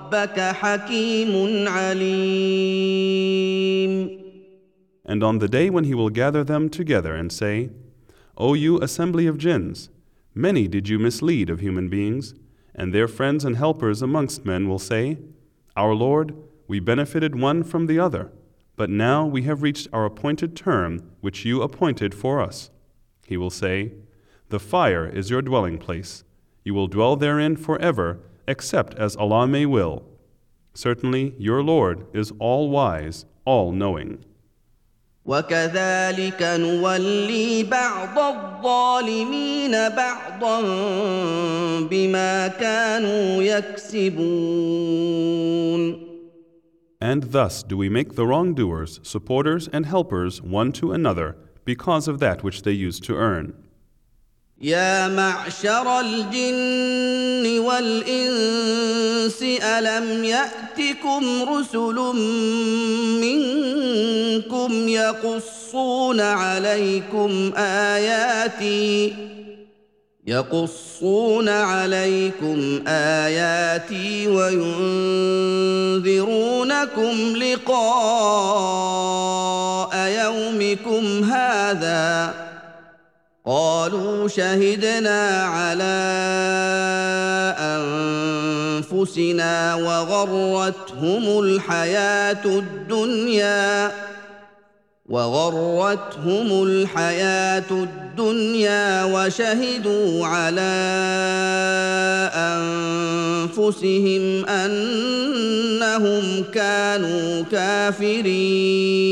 [0.06, 1.32] ربك حكيم
[1.68, 3.12] عليم
[5.04, 7.70] And on the day when He will gather them together and say,
[8.36, 9.90] O you assembly of jinns,
[10.34, 12.34] many did you mislead of human beings,
[12.74, 15.18] and their friends and helpers amongst men will say,
[15.76, 16.34] Our Lord,
[16.68, 18.30] we benefited one from the other,
[18.76, 22.70] but now we have reached our appointed term which you appointed for us.
[23.26, 23.92] He will say,
[24.50, 26.24] The fire is your dwelling place.
[26.64, 30.04] You will dwell therein forever, except as Allah may will.
[30.74, 34.24] Certainly, your Lord is all wise, all knowing.
[35.24, 40.60] وكذلك نولي بعض الظالمين بعضا
[41.80, 44.92] بما كانوا يكسبون
[47.00, 52.20] And thus do we make the wrongdoers supporters and helpers one to another because of
[52.20, 53.54] that which they used to earn.
[54.61, 61.95] يا معشر الجن والإنس ألم يأتكم رسل
[63.21, 69.13] منكم يقصون عليكم آياتي
[70.27, 75.95] يقصون عليكم آياتي وينذرونكم
[77.35, 78.67] لقاء
[80.07, 82.46] يومكم هذا.
[83.47, 85.97] قالوا شهدنا على
[88.83, 93.91] أنفسنا وغرتهم الحياة الدنيا
[95.09, 100.77] وغرتهم الحياة الدنيا وشهدوا على
[103.55, 109.07] أنفسهم أنهم كانوا كافرين.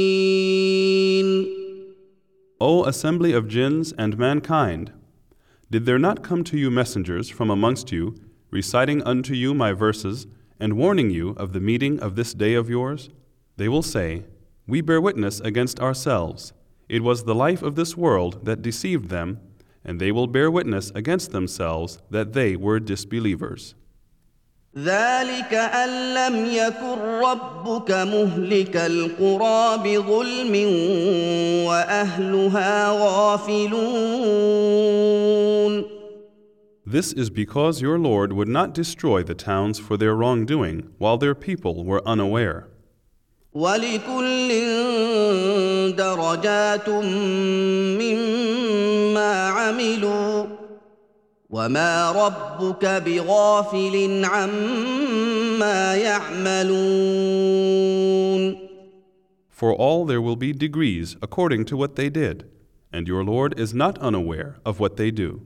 [2.61, 4.94] O assembly of jinns and mankind,
[5.69, 8.15] did there not come to you messengers from amongst you,
[8.49, 10.26] reciting unto you my verses,
[10.57, 13.10] and warning you of the meeting of this day of yours?
[13.57, 14.23] They will say,
[14.68, 16.53] We bear witness against ourselves.
[16.88, 19.41] It was the life of this world that deceived them,
[19.84, 23.76] and they will bear witness against themselves that they were disbelievers.
[24.79, 30.55] ذلك ان لم يكن ربك مهلك القرى بظلم
[31.67, 34.31] واهلها غافلون
[36.87, 41.35] This is because your Lord would not destroy the towns for their wrongdoing while their
[41.37, 42.67] people were unaware.
[43.53, 44.49] ولكل
[45.97, 46.89] درجات
[47.99, 50.24] مما عملوا
[51.55, 57.51] وما ربك بغافل عما يعملون
[59.51, 62.45] For all there will be degrees according to what they did,
[62.93, 65.43] and your Lord is not unaware of what they do.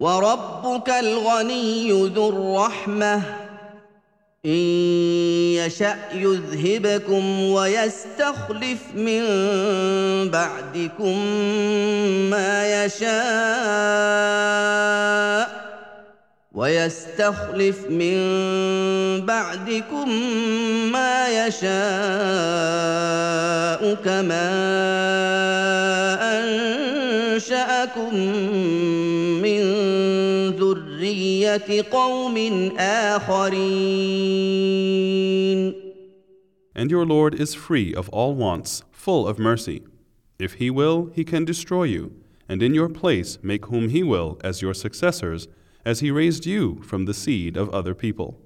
[0.00, 3.43] وربك الغني ذو الرحمه
[4.45, 4.51] ان
[5.57, 9.21] يشا يذهبكم ويستخلف من
[10.29, 11.17] بعدكم
[12.29, 14.05] ما يشاء
[16.53, 18.17] ويستخلف من
[19.25, 20.09] بعدكم
[20.91, 21.65] ما يشاء
[24.05, 24.51] كما
[26.21, 28.15] انشاكم
[29.41, 29.61] من
[30.94, 32.36] ذريه قوم
[32.78, 34.30] اخرين
[36.74, 39.82] And your Lord is free of all wants, full of mercy.
[40.38, 42.12] If He will, He can destroy you,
[42.48, 45.48] and in your place make whom He will as your successors,
[45.84, 48.40] as He raised you from the seed of other people.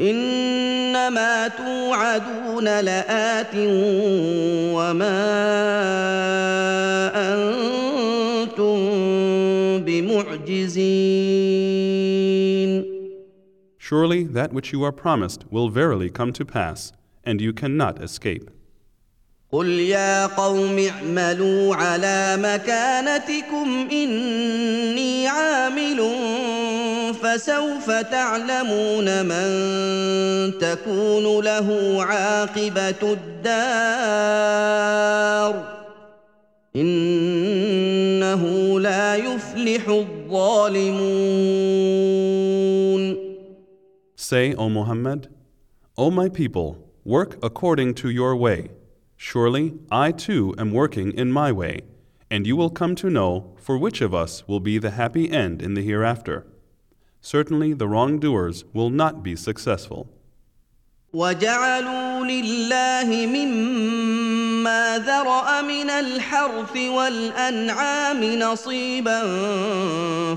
[0.00, 3.54] انما توعدون لات
[4.74, 5.20] وما
[7.14, 7.93] انتم
[10.23, 12.05] بمعجزين
[13.77, 16.91] Surely that which you are promised will verily come to pass,
[17.23, 18.49] and you cannot escape.
[19.51, 26.11] قل يا قوم اعملوا على مكانتكم اني عامل
[27.23, 29.47] فسوف تعلمون من
[30.59, 34.45] تكون له عاقبه الدار
[36.76, 38.42] انه
[38.80, 41.50] لا يفلح الظالمون
[44.16, 45.28] Say, O Muhammad,
[45.96, 48.70] O my people, work according to your way.
[49.16, 51.80] Surely I too am working in my way,
[52.30, 55.60] and you will come to know for which of us will be the happy end
[55.60, 56.46] in the hereafter.
[57.20, 60.08] Certainly the wrongdoers will not be successful.
[61.15, 69.21] وجعلوا لله مما ذرأ من الحرث والأنعام نصيبا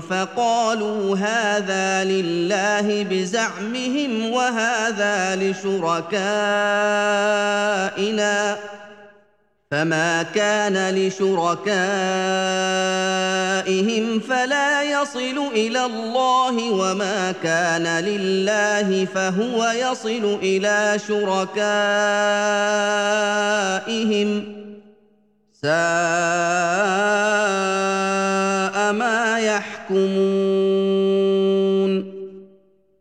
[0.09, 6.09] فقالوا هذا لله بزعمهم وهذا لشركائنا
[9.71, 11.69] فما كان لشركائهم
[14.19, 21.49] فلا يصل إلى الله وما كان لله فهو يصل إلى شركائهم
[25.53, 25.69] ساء
[28.93, 30.49] ما يحكمون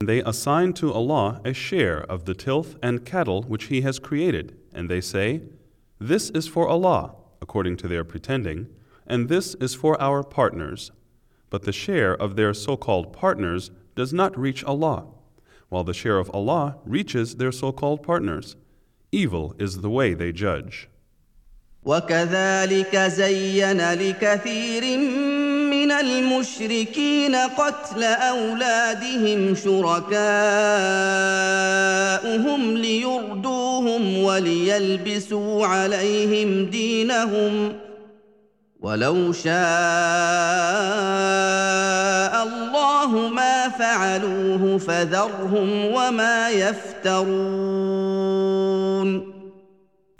[0.04, 4.56] they assign to Allah a share of the tilth and cattle which He has created,
[4.72, 5.42] and they say,
[5.99, 8.67] This is for Allah, according to their pretending,
[9.07, 10.91] and this is for our partners.
[11.49, 15.05] But the share of their so called partners does not reach Allah,
[15.69, 18.55] while the share of Allah reaches their so called partners.
[19.11, 20.89] Evil is the way they judge.
[21.85, 25.36] وكذلك زين لكثير من
[26.00, 30.28] المشركين قتل أولادهم شركاءهم
[32.76, 37.76] ليردوهم وليلبسوا عليهم دينهم
[38.80, 39.52] ولو شاء
[42.42, 47.88] الله ما فعلوه فذرهم وما يفترون.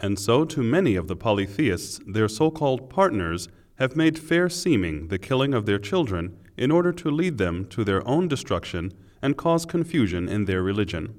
[0.01, 3.49] And so to many of the polytheists, their so called partners
[3.79, 7.83] have made fair seeming the killing of their children in order to lead them to
[7.85, 11.17] their own destruction and cause confusion in their religion.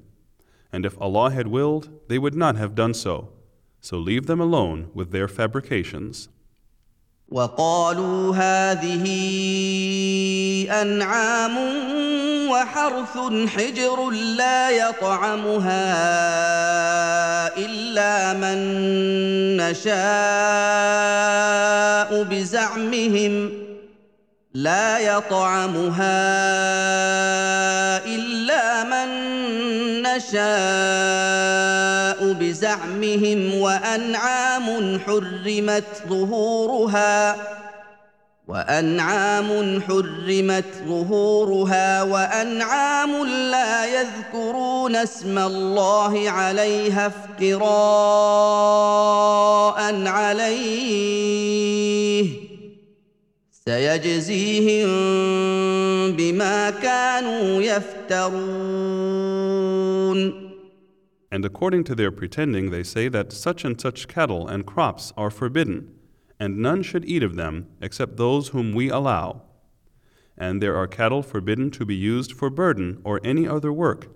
[0.71, 3.33] And if Allah had willed, they would not have done so.
[3.81, 6.29] So leave them alone with their fabrications.
[7.31, 9.05] وقالوا هذه
[10.81, 11.57] أنعام
[12.49, 13.17] وحرث
[13.47, 15.87] حجر لا يطعمها
[17.57, 18.57] إلا من
[19.57, 19.91] نشاء
[22.23, 23.51] بزعمهم
[24.53, 26.11] لا يطعمها
[28.05, 29.07] إلا من
[30.01, 30.33] نشاء
[32.33, 37.35] بزعمهم وأنعام حرمت ظهورها
[38.47, 47.71] وأنعام حرمت ظهورها وأنعام لا يذكرون اسم الله عليها افتراء
[50.07, 51.11] عليه.
[53.68, 54.88] سيجزيهم
[56.16, 59.26] بما كانوا يفترون
[61.32, 65.30] And according to their pretending, they say that such and such cattle and crops are
[65.30, 65.92] forbidden,
[66.38, 69.42] and none should eat of them except those whom we allow.
[70.38, 74.08] And there are cattle forbidden to be used for burden or any other work,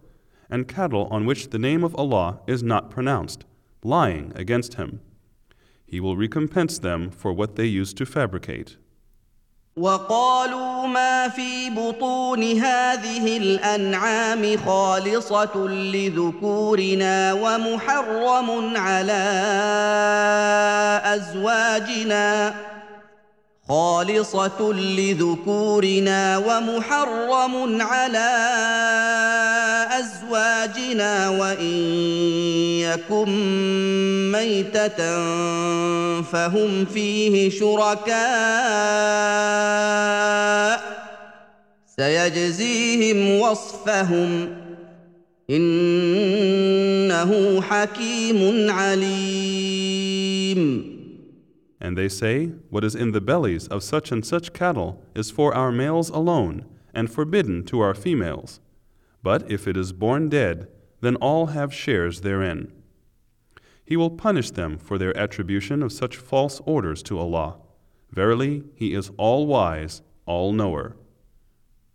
[0.49, 3.45] and cattle on which the name of Allah is not pronounced,
[3.83, 5.01] lying against Him.
[5.85, 8.77] He will recompense them for what they used to fabricate.
[9.80, 19.24] وقالوا ما في بطون هذه الأنعام خالصة لذكورنا ومحرم على
[21.06, 22.56] أزواجنا
[23.68, 28.30] خالصة لذكورنا ومحرم على
[30.00, 31.76] أزواجنا وإن
[32.80, 33.32] يكن
[34.32, 34.98] ميتة
[36.22, 38.16] فهم فيه شركاء
[41.98, 44.50] سيجزيهم وصفهم
[45.50, 47.32] إنه
[47.62, 50.16] حكيم عليم
[51.85, 55.55] And they say, What is in the bellies of such and such cattle is for
[55.55, 58.61] our males alone, and forbidden to our females.
[59.23, 60.69] But if it is born dead,
[61.01, 62.73] then all have shares therein.
[63.85, 67.57] He will punish them for their attribution of such false orders to Allah.
[68.11, 70.97] Verily, He is all wise, all knower.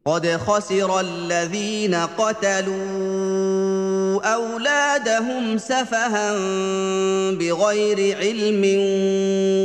[0.06, 3.69] قد خسر الذين قتلوا
[4.25, 6.33] أولادهم سفها
[7.31, 8.63] بغير علم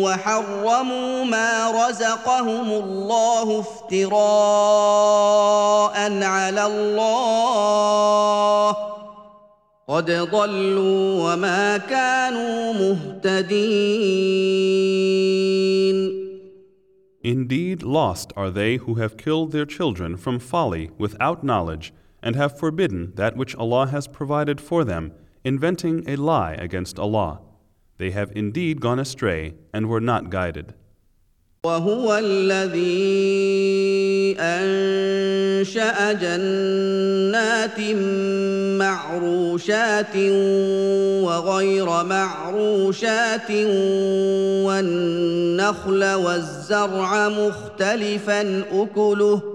[0.03, 4.14] وحرموا ما رزقهم الله افتراء
[6.23, 7.56] على الله.
[9.88, 14.15] قد ضلوا وما كانوا مهتدين.
[17.23, 21.91] Indeed, lost are they who have killed their children from folly without knowledge
[22.26, 27.40] and have forbidden that which Allah has provided for them, inventing a lie against Allah.
[28.00, 30.74] They have indeed gone astray and were not guided.
[31.66, 33.16] وهو الذي
[34.40, 37.80] انشا جنات
[38.80, 40.16] معروشات
[41.26, 43.52] وغير معروشات
[44.66, 49.55] والنخل والزرع مختلفا اكله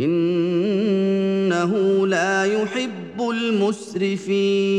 [0.00, 1.72] انه
[2.06, 4.76] لا يحب المسرفين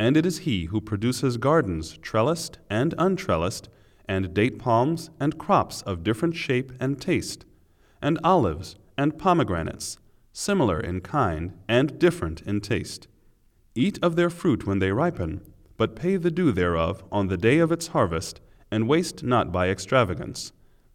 [0.00, 3.68] And it is he who produces gardens trellised and untrellised,
[4.08, 7.44] and date palms and crops of different shape and taste,
[8.00, 9.98] and olives and pomegranates,
[10.32, 13.08] similar in kind and different in taste.
[13.74, 15.40] Eat of their fruit when they ripen,
[15.76, 18.40] but pay the due thereof on the day of its harvest,
[18.70, 20.52] and waste not by extravagance.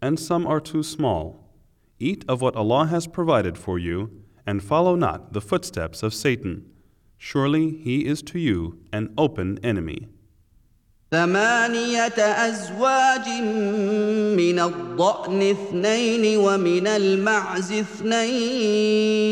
[0.00, 1.24] and some are too small.
[1.98, 4.10] Eat of what Allah has provided for you,
[4.46, 6.66] and follow not the footsteps of Satan.
[7.16, 10.08] Surely he is to you an open enemy.
[11.12, 13.28] ثمانية أزواج
[14.36, 19.22] من الضأن اثنين ومن المعز اثنين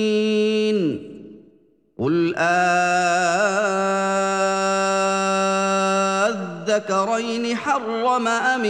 [1.98, 2.34] قل
[6.76, 8.65] أذكرين حرم أم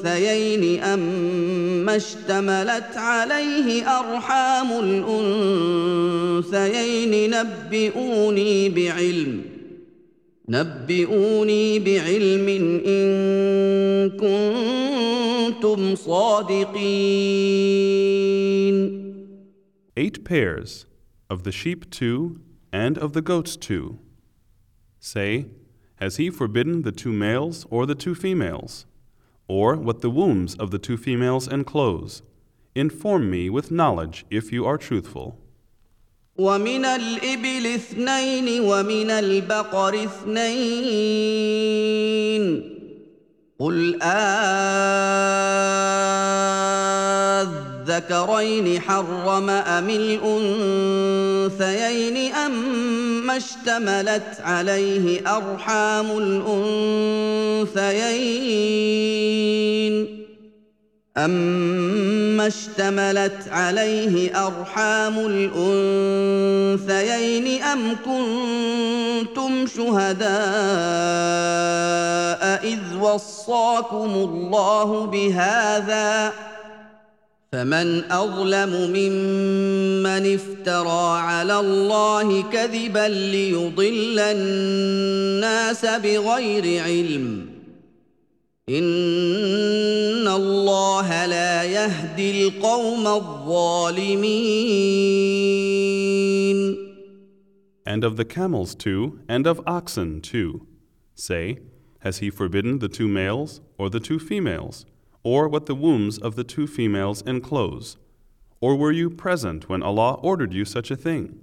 [0.00, 4.72] الأنثيين أما اشتملت عليه أرحام
[6.42, 9.60] الأنثيين نبئوني بعلم ۖ
[10.50, 12.48] نبئوني بعلم
[12.86, 13.10] إن
[14.10, 17.30] كنتم صادقين
[19.96, 20.86] Eight pairs,
[21.28, 22.40] of the sheep two,
[22.72, 23.98] and of the goats two.
[24.98, 25.46] Say,
[25.99, 28.85] Has he forbidden the two males or the two females?
[29.47, 32.21] Or what the wombs of the two females enclose?
[32.73, 35.39] Inform me with knowledge if you are truthful.
[36.37, 41.15] ومن الإبل اثنين ومن البقر اثنين
[43.59, 44.01] قل
[48.00, 49.90] أذكرين حرم أم
[51.50, 56.18] الأنثيين أما اشتملت عليه أرحام
[57.70, 58.20] الأنثيين
[61.16, 65.18] أما اشتملت عليه أرحام
[66.78, 70.30] الأنثيين أم كنتم شهداء
[72.64, 76.32] إذ وصاكم الله بهذا
[77.52, 87.48] فمن أظلم ممن افترى على الله كذبا ليضل الناس بغير علم
[88.68, 94.60] ان الله لا يهدي القوم الظالمين
[97.86, 100.66] And of the camels too, and of oxen too.
[101.16, 101.58] Say,
[102.00, 104.86] Has he forbidden the two males, or the two females,
[105.23, 107.97] or what the wombs of the two females enclose?
[108.61, 111.41] Or were you present when Allah ordered you such a thing?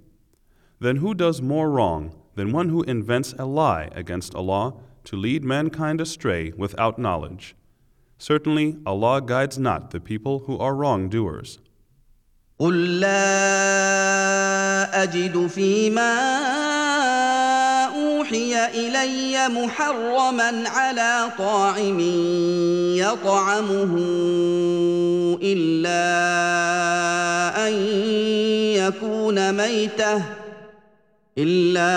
[0.79, 4.73] Then who does more wrong than one who invents a lie against Allah
[5.05, 7.55] to lead mankind astray without knowledge.
[8.17, 11.59] Certainly, Allah guides not the people who are wrongdoers.
[12.59, 13.13] قل لا
[15.03, 16.13] أجد فيما
[18.28, 22.00] أوحي إلي محرما على طاعم
[22.96, 23.94] يطعمه
[25.42, 26.08] إلا
[27.68, 27.72] أن
[28.76, 30.22] يكون ميتة
[31.38, 31.90] إلا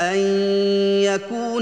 [0.00, 0.22] أن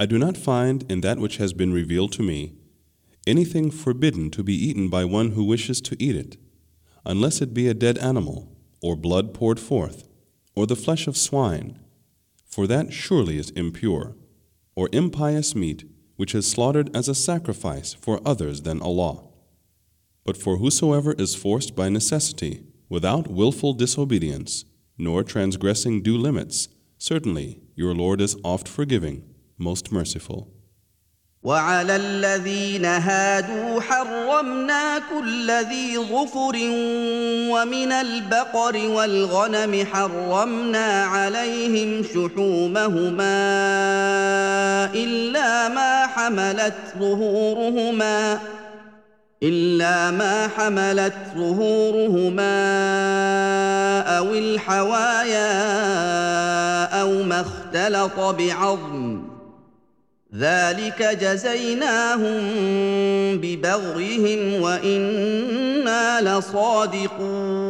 [0.00, 2.54] I do not find in that which has been revealed to me
[3.26, 6.38] anything forbidden to be eaten by one who wishes to eat it,
[7.04, 8.50] unless it be a dead animal,
[8.80, 10.08] or blood poured forth,
[10.54, 11.78] or the flesh of swine,
[12.46, 14.16] for that surely is impure,
[14.74, 15.84] or impious meat
[16.16, 19.22] which is slaughtered as a sacrifice for others than Allah.
[20.24, 24.64] But for whosoever is forced by necessity, without wilful disobedience,
[24.96, 29.29] nor transgressing due limits, certainly your Lord is oft forgiving
[29.60, 30.48] most merciful.
[31.42, 36.56] وعلى الذين هادوا حرمنا كل ذي ظفر
[37.52, 43.40] ومن البقر والغنم حرمنا عليهم شحومهما
[44.94, 48.40] إلا ما حملت ظهورهما
[49.42, 52.60] إلا ما حملت ظهورهما
[54.18, 55.52] أو الحوايا
[57.00, 59.29] أو ما اختلط بعظم
[60.33, 62.37] ذلك جزيناهم
[63.37, 67.65] ببغيهم وإنا لصادقون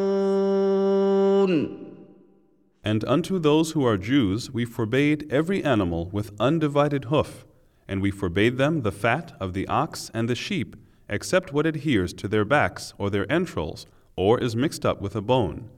[2.84, 7.43] And unto those who are Jews we forbade every animal with undivided hoof,
[7.88, 10.76] and we forbade them the fat of the ox and the sheep,
[11.09, 15.22] except what adheres to their backs or their entrails, or is mixed up with a
[15.22, 15.69] bone.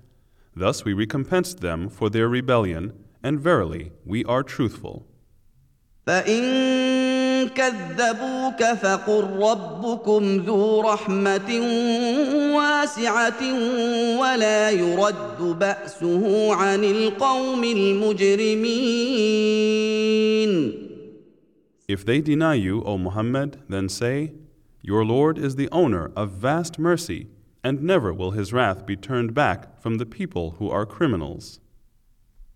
[0.53, 2.91] Thus we recompensed them for their rebellion,
[3.23, 5.05] and verily we are truthful.
[6.07, 11.59] فإن كذبوك فقل ربكم ذو رحمة
[12.55, 13.43] واسعة
[14.19, 18.87] ولا يرد بأسه عن القوم المجرمين.
[21.89, 24.33] If they deny you, O Muhammad, then say,
[24.81, 27.27] Your Lord is the owner of vast mercy,
[27.63, 31.59] and never will his wrath be turned back from the people who are criminals.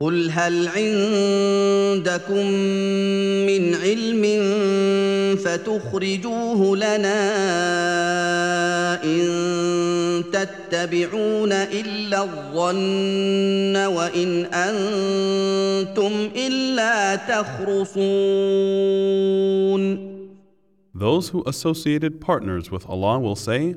[0.00, 2.46] قل هل عندكم
[3.46, 4.24] من علم
[5.36, 7.18] فتخرجوه لنا
[9.04, 18.38] ان تتبعون الا الظن وان أنتم الا تخرصون
[20.94, 23.76] Those who associated partners with Allah will say,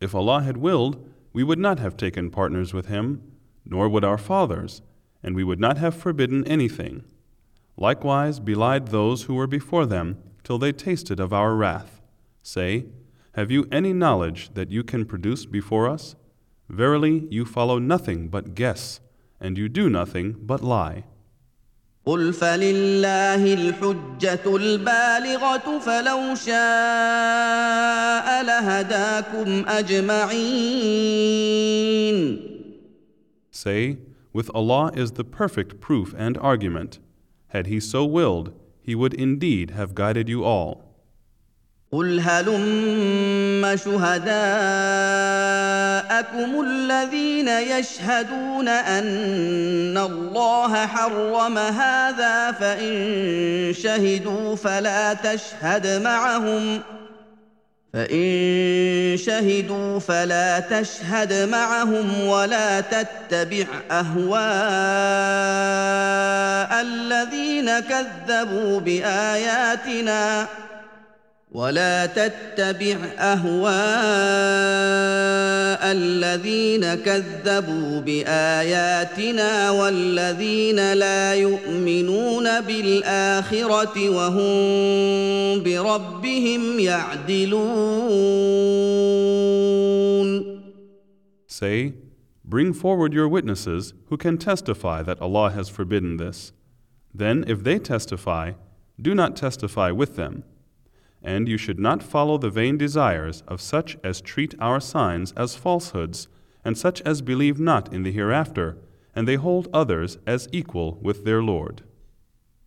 [0.00, 0.96] If Allah had willed,
[1.34, 3.20] we would not have taken partners with Him,
[3.66, 4.80] nor would our fathers.
[5.23, 7.03] and we would not have forbidden anything.
[7.75, 12.01] Likewise belied those who were before them till they tasted of our wrath.
[12.41, 12.85] Say,
[13.33, 16.15] Have you any knowledge that you can produce before us?
[16.69, 18.99] Verily, you follow nothing but guess,
[19.39, 21.03] and you do nothing but lie.
[22.05, 31.27] قل فلله الحجة البالغة فلو شاء لهداكم أجمعين.
[33.51, 33.97] Say,
[34.33, 36.99] with Allah is the perfect proof and argument.
[37.47, 40.87] Had He so willed, He would indeed have guided you all.
[41.91, 44.31] قل هلم شهداءكم
[46.61, 56.81] الذين يشهدون ان الله حرم هذا فان شهدوا فلا تشهد معهم
[57.92, 64.32] فإن شهدوا فلا تشهد معهم ولا تتبع أهواء
[66.80, 70.46] الذين كذبوا بآياتنا
[71.54, 73.82] ولا تتبع اهواء
[75.92, 87.92] الذين كذبوا باياتنا والذين لا يؤمنون بالاخره وهم بربهم يعدلون
[91.46, 91.92] Say,
[92.44, 96.52] Bring forward your witnesses who can testify that Allah has forbidden this.
[97.14, 98.52] Then, if they testify,
[99.00, 100.44] do not testify with them.
[101.22, 105.54] And you should not follow the vain desires of such as treat our signs as
[105.54, 106.28] falsehoods,
[106.64, 108.76] and such as believe not in the hereafter,
[109.14, 111.82] and they hold others as equal with their Lord.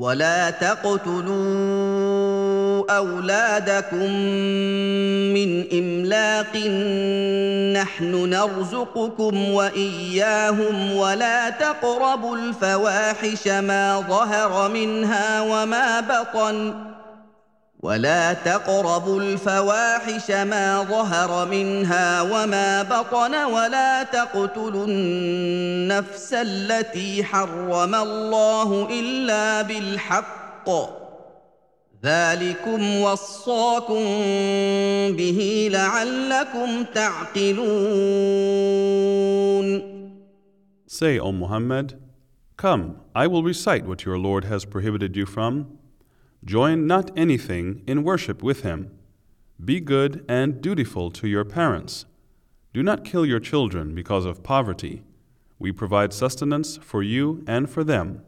[0.00, 1.30] ولا تقتلوا
[2.96, 4.12] اولادكم
[5.36, 6.56] من املاق
[7.82, 16.89] نحن نرزقكم واياهم ولا تقربوا الفواحش ما ظهر منها وما بطن
[17.82, 29.62] ولا تقربوا الفواحش ما ظهر منها وما بطن ولا تقتلوا النفس التي حرم الله الا
[29.62, 30.70] بالحق
[32.04, 34.04] ذلكم وصاكم
[35.16, 38.20] به لعلكم تعقلون
[40.86, 41.94] Say, O Muhammad,
[42.56, 45.79] Come, I will recite what your Lord has prohibited you from.
[46.44, 48.90] Join not anything in worship with him.
[49.62, 52.06] Be good and dutiful to your parents.
[52.72, 55.02] Do not kill your children because of poverty.
[55.58, 58.22] We provide sustenance for you and for them.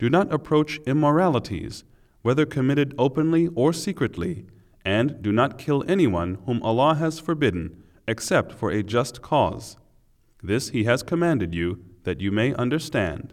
[0.00, 1.84] Do not approach immoralities,
[2.22, 4.46] whether committed openly or secretly,
[4.84, 9.76] and do not kill anyone whom Allah has forbidden, except for a just cause.
[10.42, 13.32] This He has commanded you that you may understand.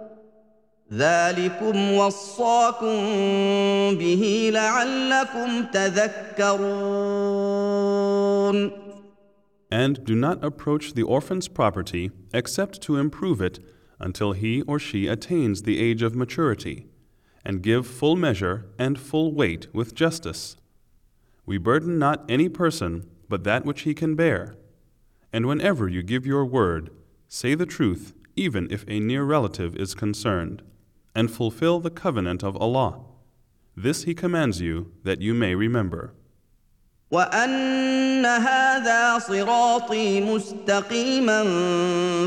[0.92, 2.86] ذلكم وصاكم
[3.98, 6.86] به لعلكم تذكرون
[9.68, 13.58] And do not approach the orphan's property except to improve it
[13.98, 16.86] until he or she attains the age of maturity,
[17.44, 20.56] and give full measure and full weight with justice.
[21.44, 24.54] We burden not any person but that which he can bear.
[25.32, 26.90] And whenever you give your word,
[27.28, 30.62] say the truth, even if a near relative is concerned
[31.14, 33.00] and fulfill the covenant of Allah.
[33.76, 36.14] This He commands you that you may remember.
[37.10, 41.44] وان هذا صراطي مستقيما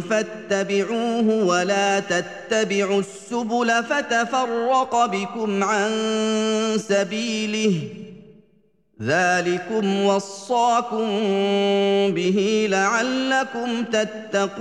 [0.10, 5.92] فاتبعوه ولا تتبعوا السبل فتفرق بكم عن
[6.78, 7.90] سبيله
[9.02, 11.08] ذلكم وصاكم
[12.12, 14.60] به لعلكم تتقون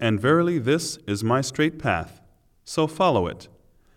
[0.00, 2.22] and verily, this is my straight path,
[2.64, 3.48] so follow it,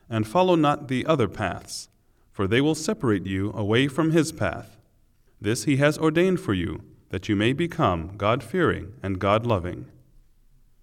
[0.09, 1.87] and follow not the other paths,
[2.29, 4.77] for they will separate you away from His path.
[5.39, 9.85] This He has ordained for you, that you may become God fearing and God loving.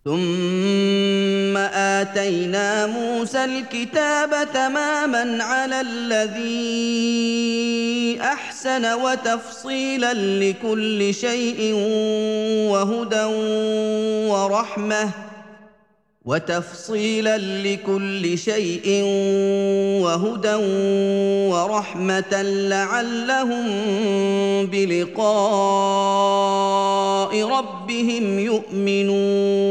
[0.05, 7.40] ثم آتينا موسى الكتاب تماما على الذي
[8.20, 11.74] أحسن وتفصيلا لكل شيء
[12.72, 13.24] وهدى
[14.31, 15.30] ورحمة.
[16.26, 19.03] وتفصيلا لكل شيء
[20.03, 20.55] وهدى
[21.53, 23.65] ورحمه لعلهم
[24.65, 25.76] بلقاء
[27.43, 29.65] ربهم يؤمنون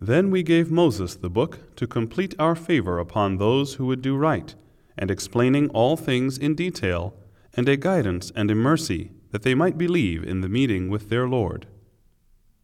[0.00, 4.14] Then we gave Moses the book to complete our favor upon those who would do
[4.16, 4.54] right,
[4.96, 7.14] and explaining all things in detail,
[7.56, 11.26] and a guidance and a mercy that they might believe in the meeting with their
[11.26, 11.66] Lord.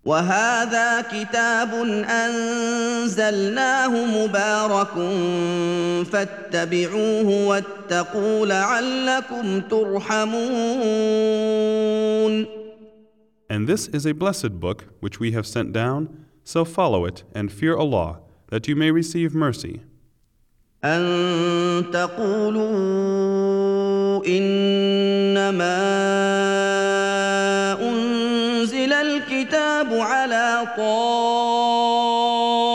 [0.07, 1.73] وهذا كتاب
[2.23, 4.93] انزلناه مبارك
[6.11, 10.37] فاتبعوه واتقوا لعلكم ترحمون
[13.49, 17.51] And this is a blessed book which we have sent down, so follow it and
[17.51, 18.19] fear Allah,
[18.51, 19.81] that you may receive mercy.
[20.83, 22.67] أن تقولوا
[24.27, 25.77] إنما
[29.96, 30.66] الكتاب على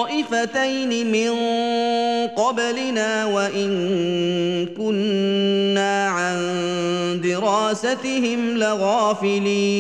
[0.08, 1.32] طائفتين من
[2.28, 3.70] قبلنا وإن
[4.66, 6.38] كنا عن
[7.22, 9.78] دراستهم لغافلين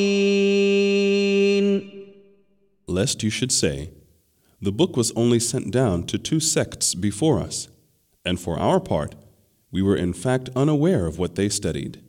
[2.89, 3.89] Lest you should say,
[4.61, 7.67] The book was only sent down to two sects before us,
[8.23, 9.13] and for our part,
[9.71, 12.01] we were in fact unaware of what they studied.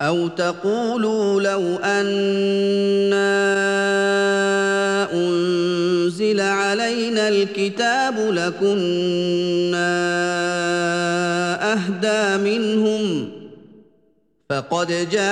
[0.00, 3.30] أو تقولوا لو أنا
[5.12, 9.90] أنزل علينا الكتاب لكنا
[11.72, 13.28] أهدى منهم
[14.50, 15.30] فقد جاءكم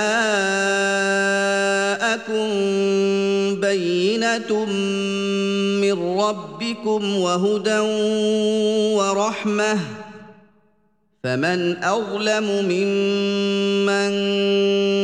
[3.61, 4.65] بينة
[5.81, 7.79] من ربكم وهدى
[8.95, 9.77] ورحمة
[11.23, 14.11] فمن أظلم ممن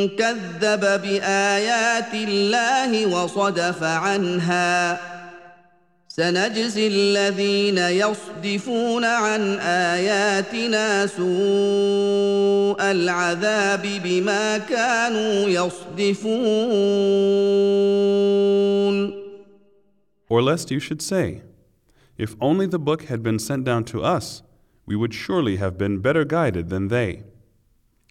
[0.08, 5.00] كذب بآيات الله وصدف عنها
[6.08, 16.46] سنجزي الذين يصدفون عن آياتنا سوء العذاب بما كانوا يصدفون.
[20.30, 21.42] Or lest you should say,
[22.18, 24.42] If only the book had been sent down to us,
[24.86, 27.24] we would surely have been better guided than they.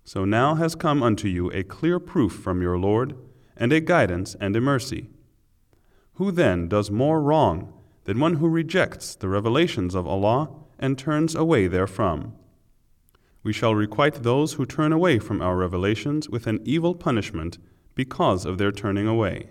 [0.04, 3.16] So now has come unto you a clear proof from your Lord,
[3.56, 5.08] and a guidance and a mercy.
[6.14, 7.72] Who then does more wrong
[8.04, 12.34] than one who rejects the revelations of Allah and turns away therefrom?
[13.42, 17.58] We shall requite those who turn away from our revelations with an evil punishment
[17.94, 19.50] because of their turning away.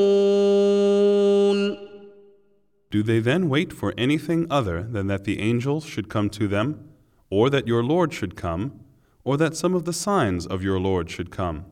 [2.91, 6.89] Do they then wait for anything other than that the angels should come to them,
[7.29, 8.81] or that your Lord should come,
[9.23, 11.65] or that some of the signs of your Lord should come?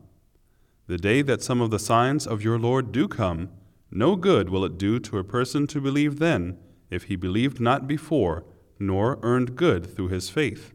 [0.86, 3.50] The day that some of the signs of your Lord do come,
[3.90, 6.56] no good will it do to a person to believe then,
[6.88, 8.46] if he believed not before,
[8.78, 10.72] nor earned good through his faith.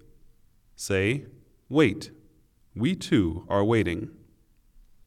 [0.75, 1.25] Say,
[1.69, 2.11] Wait,
[2.75, 4.11] we too are waiting.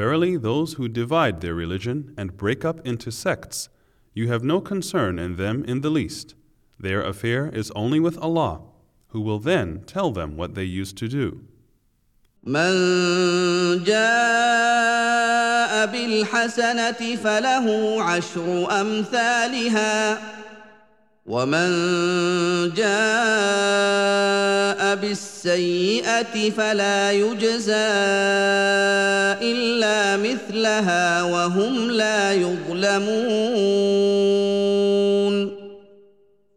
[0.00, 3.68] Verily, those who divide their religion and break up into sects,
[4.14, 6.34] you have no concern in them in the least.
[6.78, 8.62] Their affair is only with Allah,
[9.08, 11.42] who will then tell them what they used to do.
[12.46, 20.18] من جاء بالحسنه فله عشر امثالها
[21.26, 21.70] ومن
[22.74, 24.16] جاء
[24.96, 27.72] بالسيئه فلا يجزى
[29.42, 33.56] الا مثلها وهم لا يظلمون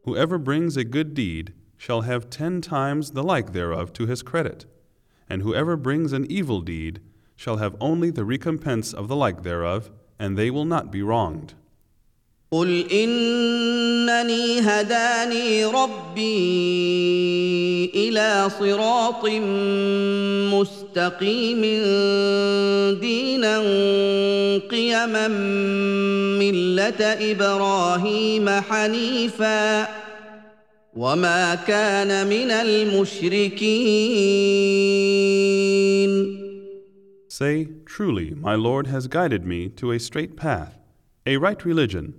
[0.06, 4.66] Whoever brings a good deed shall have ten times the like thereof to his credit,
[5.30, 7.02] and whoever brings an evil deed
[7.36, 11.54] shall have only the recompense of the like thereof, and they will not be wronged.
[12.51, 17.05] قل انني هداني ربي
[17.95, 19.25] إلى صراط
[20.55, 21.61] مستقيم
[23.01, 23.59] دينا
[24.71, 25.29] قيما
[26.39, 27.01] مله
[27.33, 29.89] إبراهيم حنيفا
[30.97, 34.05] وما كان من المشركين.
[37.29, 40.79] Say, Truly, my Lord has guided me to a straight path,
[41.27, 42.15] a right religion,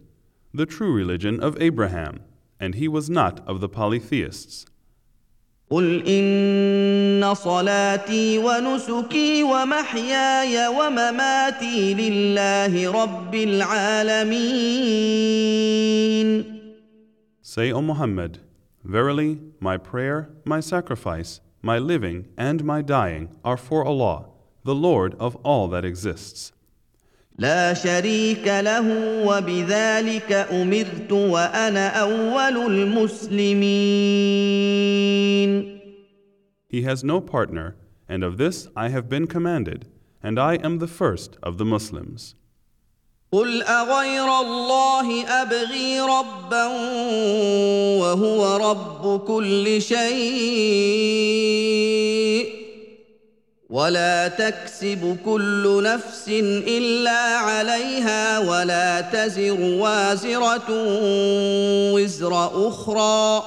[0.54, 2.20] the true religion of Abraham,
[2.58, 4.66] and he was not of the polytheists.
[5.70, 14.70] قل ان صلاتي ونسكي ومحياي ومماتي لله رب العالمين
[17.42, 18.38] Say, O Muhammad,
[18.84, 24.26] Verily, my prayer, my sacrifice, my living, and my dying are for Allah,
[24.64, 26.52] the Lord of all that exists.
[27.37, 28.87] لا شريك له
[29.25, 33.75] وبذلك امرت وأنا اول المسلمين
[36.67, 37.75] He has no partner,
[38.09, 39.87] and of this I have been commanded,
[40.23, 42.35] and I am the first of the Muslims.
[43.31, 46.65] قل اغير الله ابغي ربا
[47.99, 50.95] وهو رب كل شيء
[53.69, 56.29] ولا تكسب كل نفس
[56.67, 60.65] الا عليها ولا تزر وازره
[61.93, 62.33] وزر
[62.67, 63.43] أخرى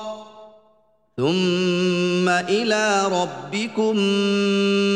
[1.17, 3.97] ثم إلى ربكم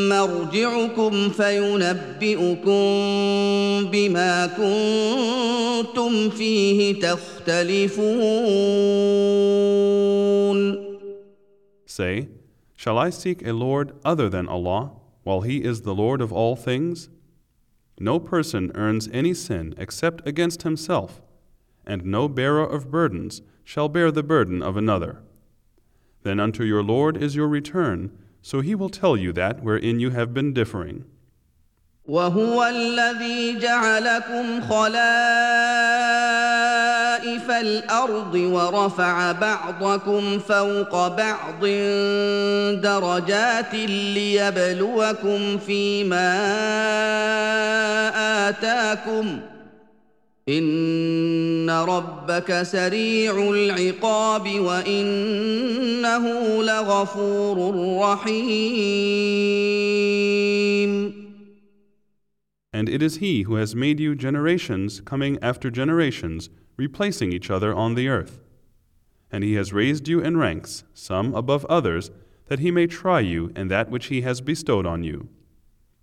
[0.09, 2.83] مرجعكم فينبئكم
[3.91, 8.23] بما كنتم فيه تختلفون
[11.87, 12.29] Say,
[12.75, 14.93] Shall I seek a Lord other than Allah,
[15.24, 17.10] while He is the Lord of all things?
[18.00, 21.22] No person earns any sin except against himself,
[21.86, 25.24] and no bearer of burdens shall bear the burden of another.
[26.24, 28.12] Then unto your Lord is your return,
[28.42, 31.06] so He will tell you that wherein you have been differing.
[32.08, 36.51] وهو الذي جعلكم خلائف
[37.63, 41.67] الأرض ورفع بعضكم فوق بعض
[42.81, 43.75] درجات
[44.15, 46.33] ليبلوكم فيما
[48.49, 49.41] آتاكم.
[50.49, 56.25] إن ربك سريع العقاب وإنه
[56.63, 59.43] لغفور رحيم.
[62.75, 67.75] And it is He who has made you generations coming after generations, replacing each other
[67.75, 68.41] on the earth.
[69.31, 72.11] And He has raised you in ranks, some above others,
[72.47, 75.29] that He may try you in that which He has bestowed on you.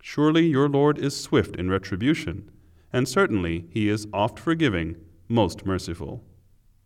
[0.02, 2.50] Surely your Lord is swift in retribution,
[2.92, 4.96] and certainly He is oft forgiving,
[5.28, 6.24] most merciful.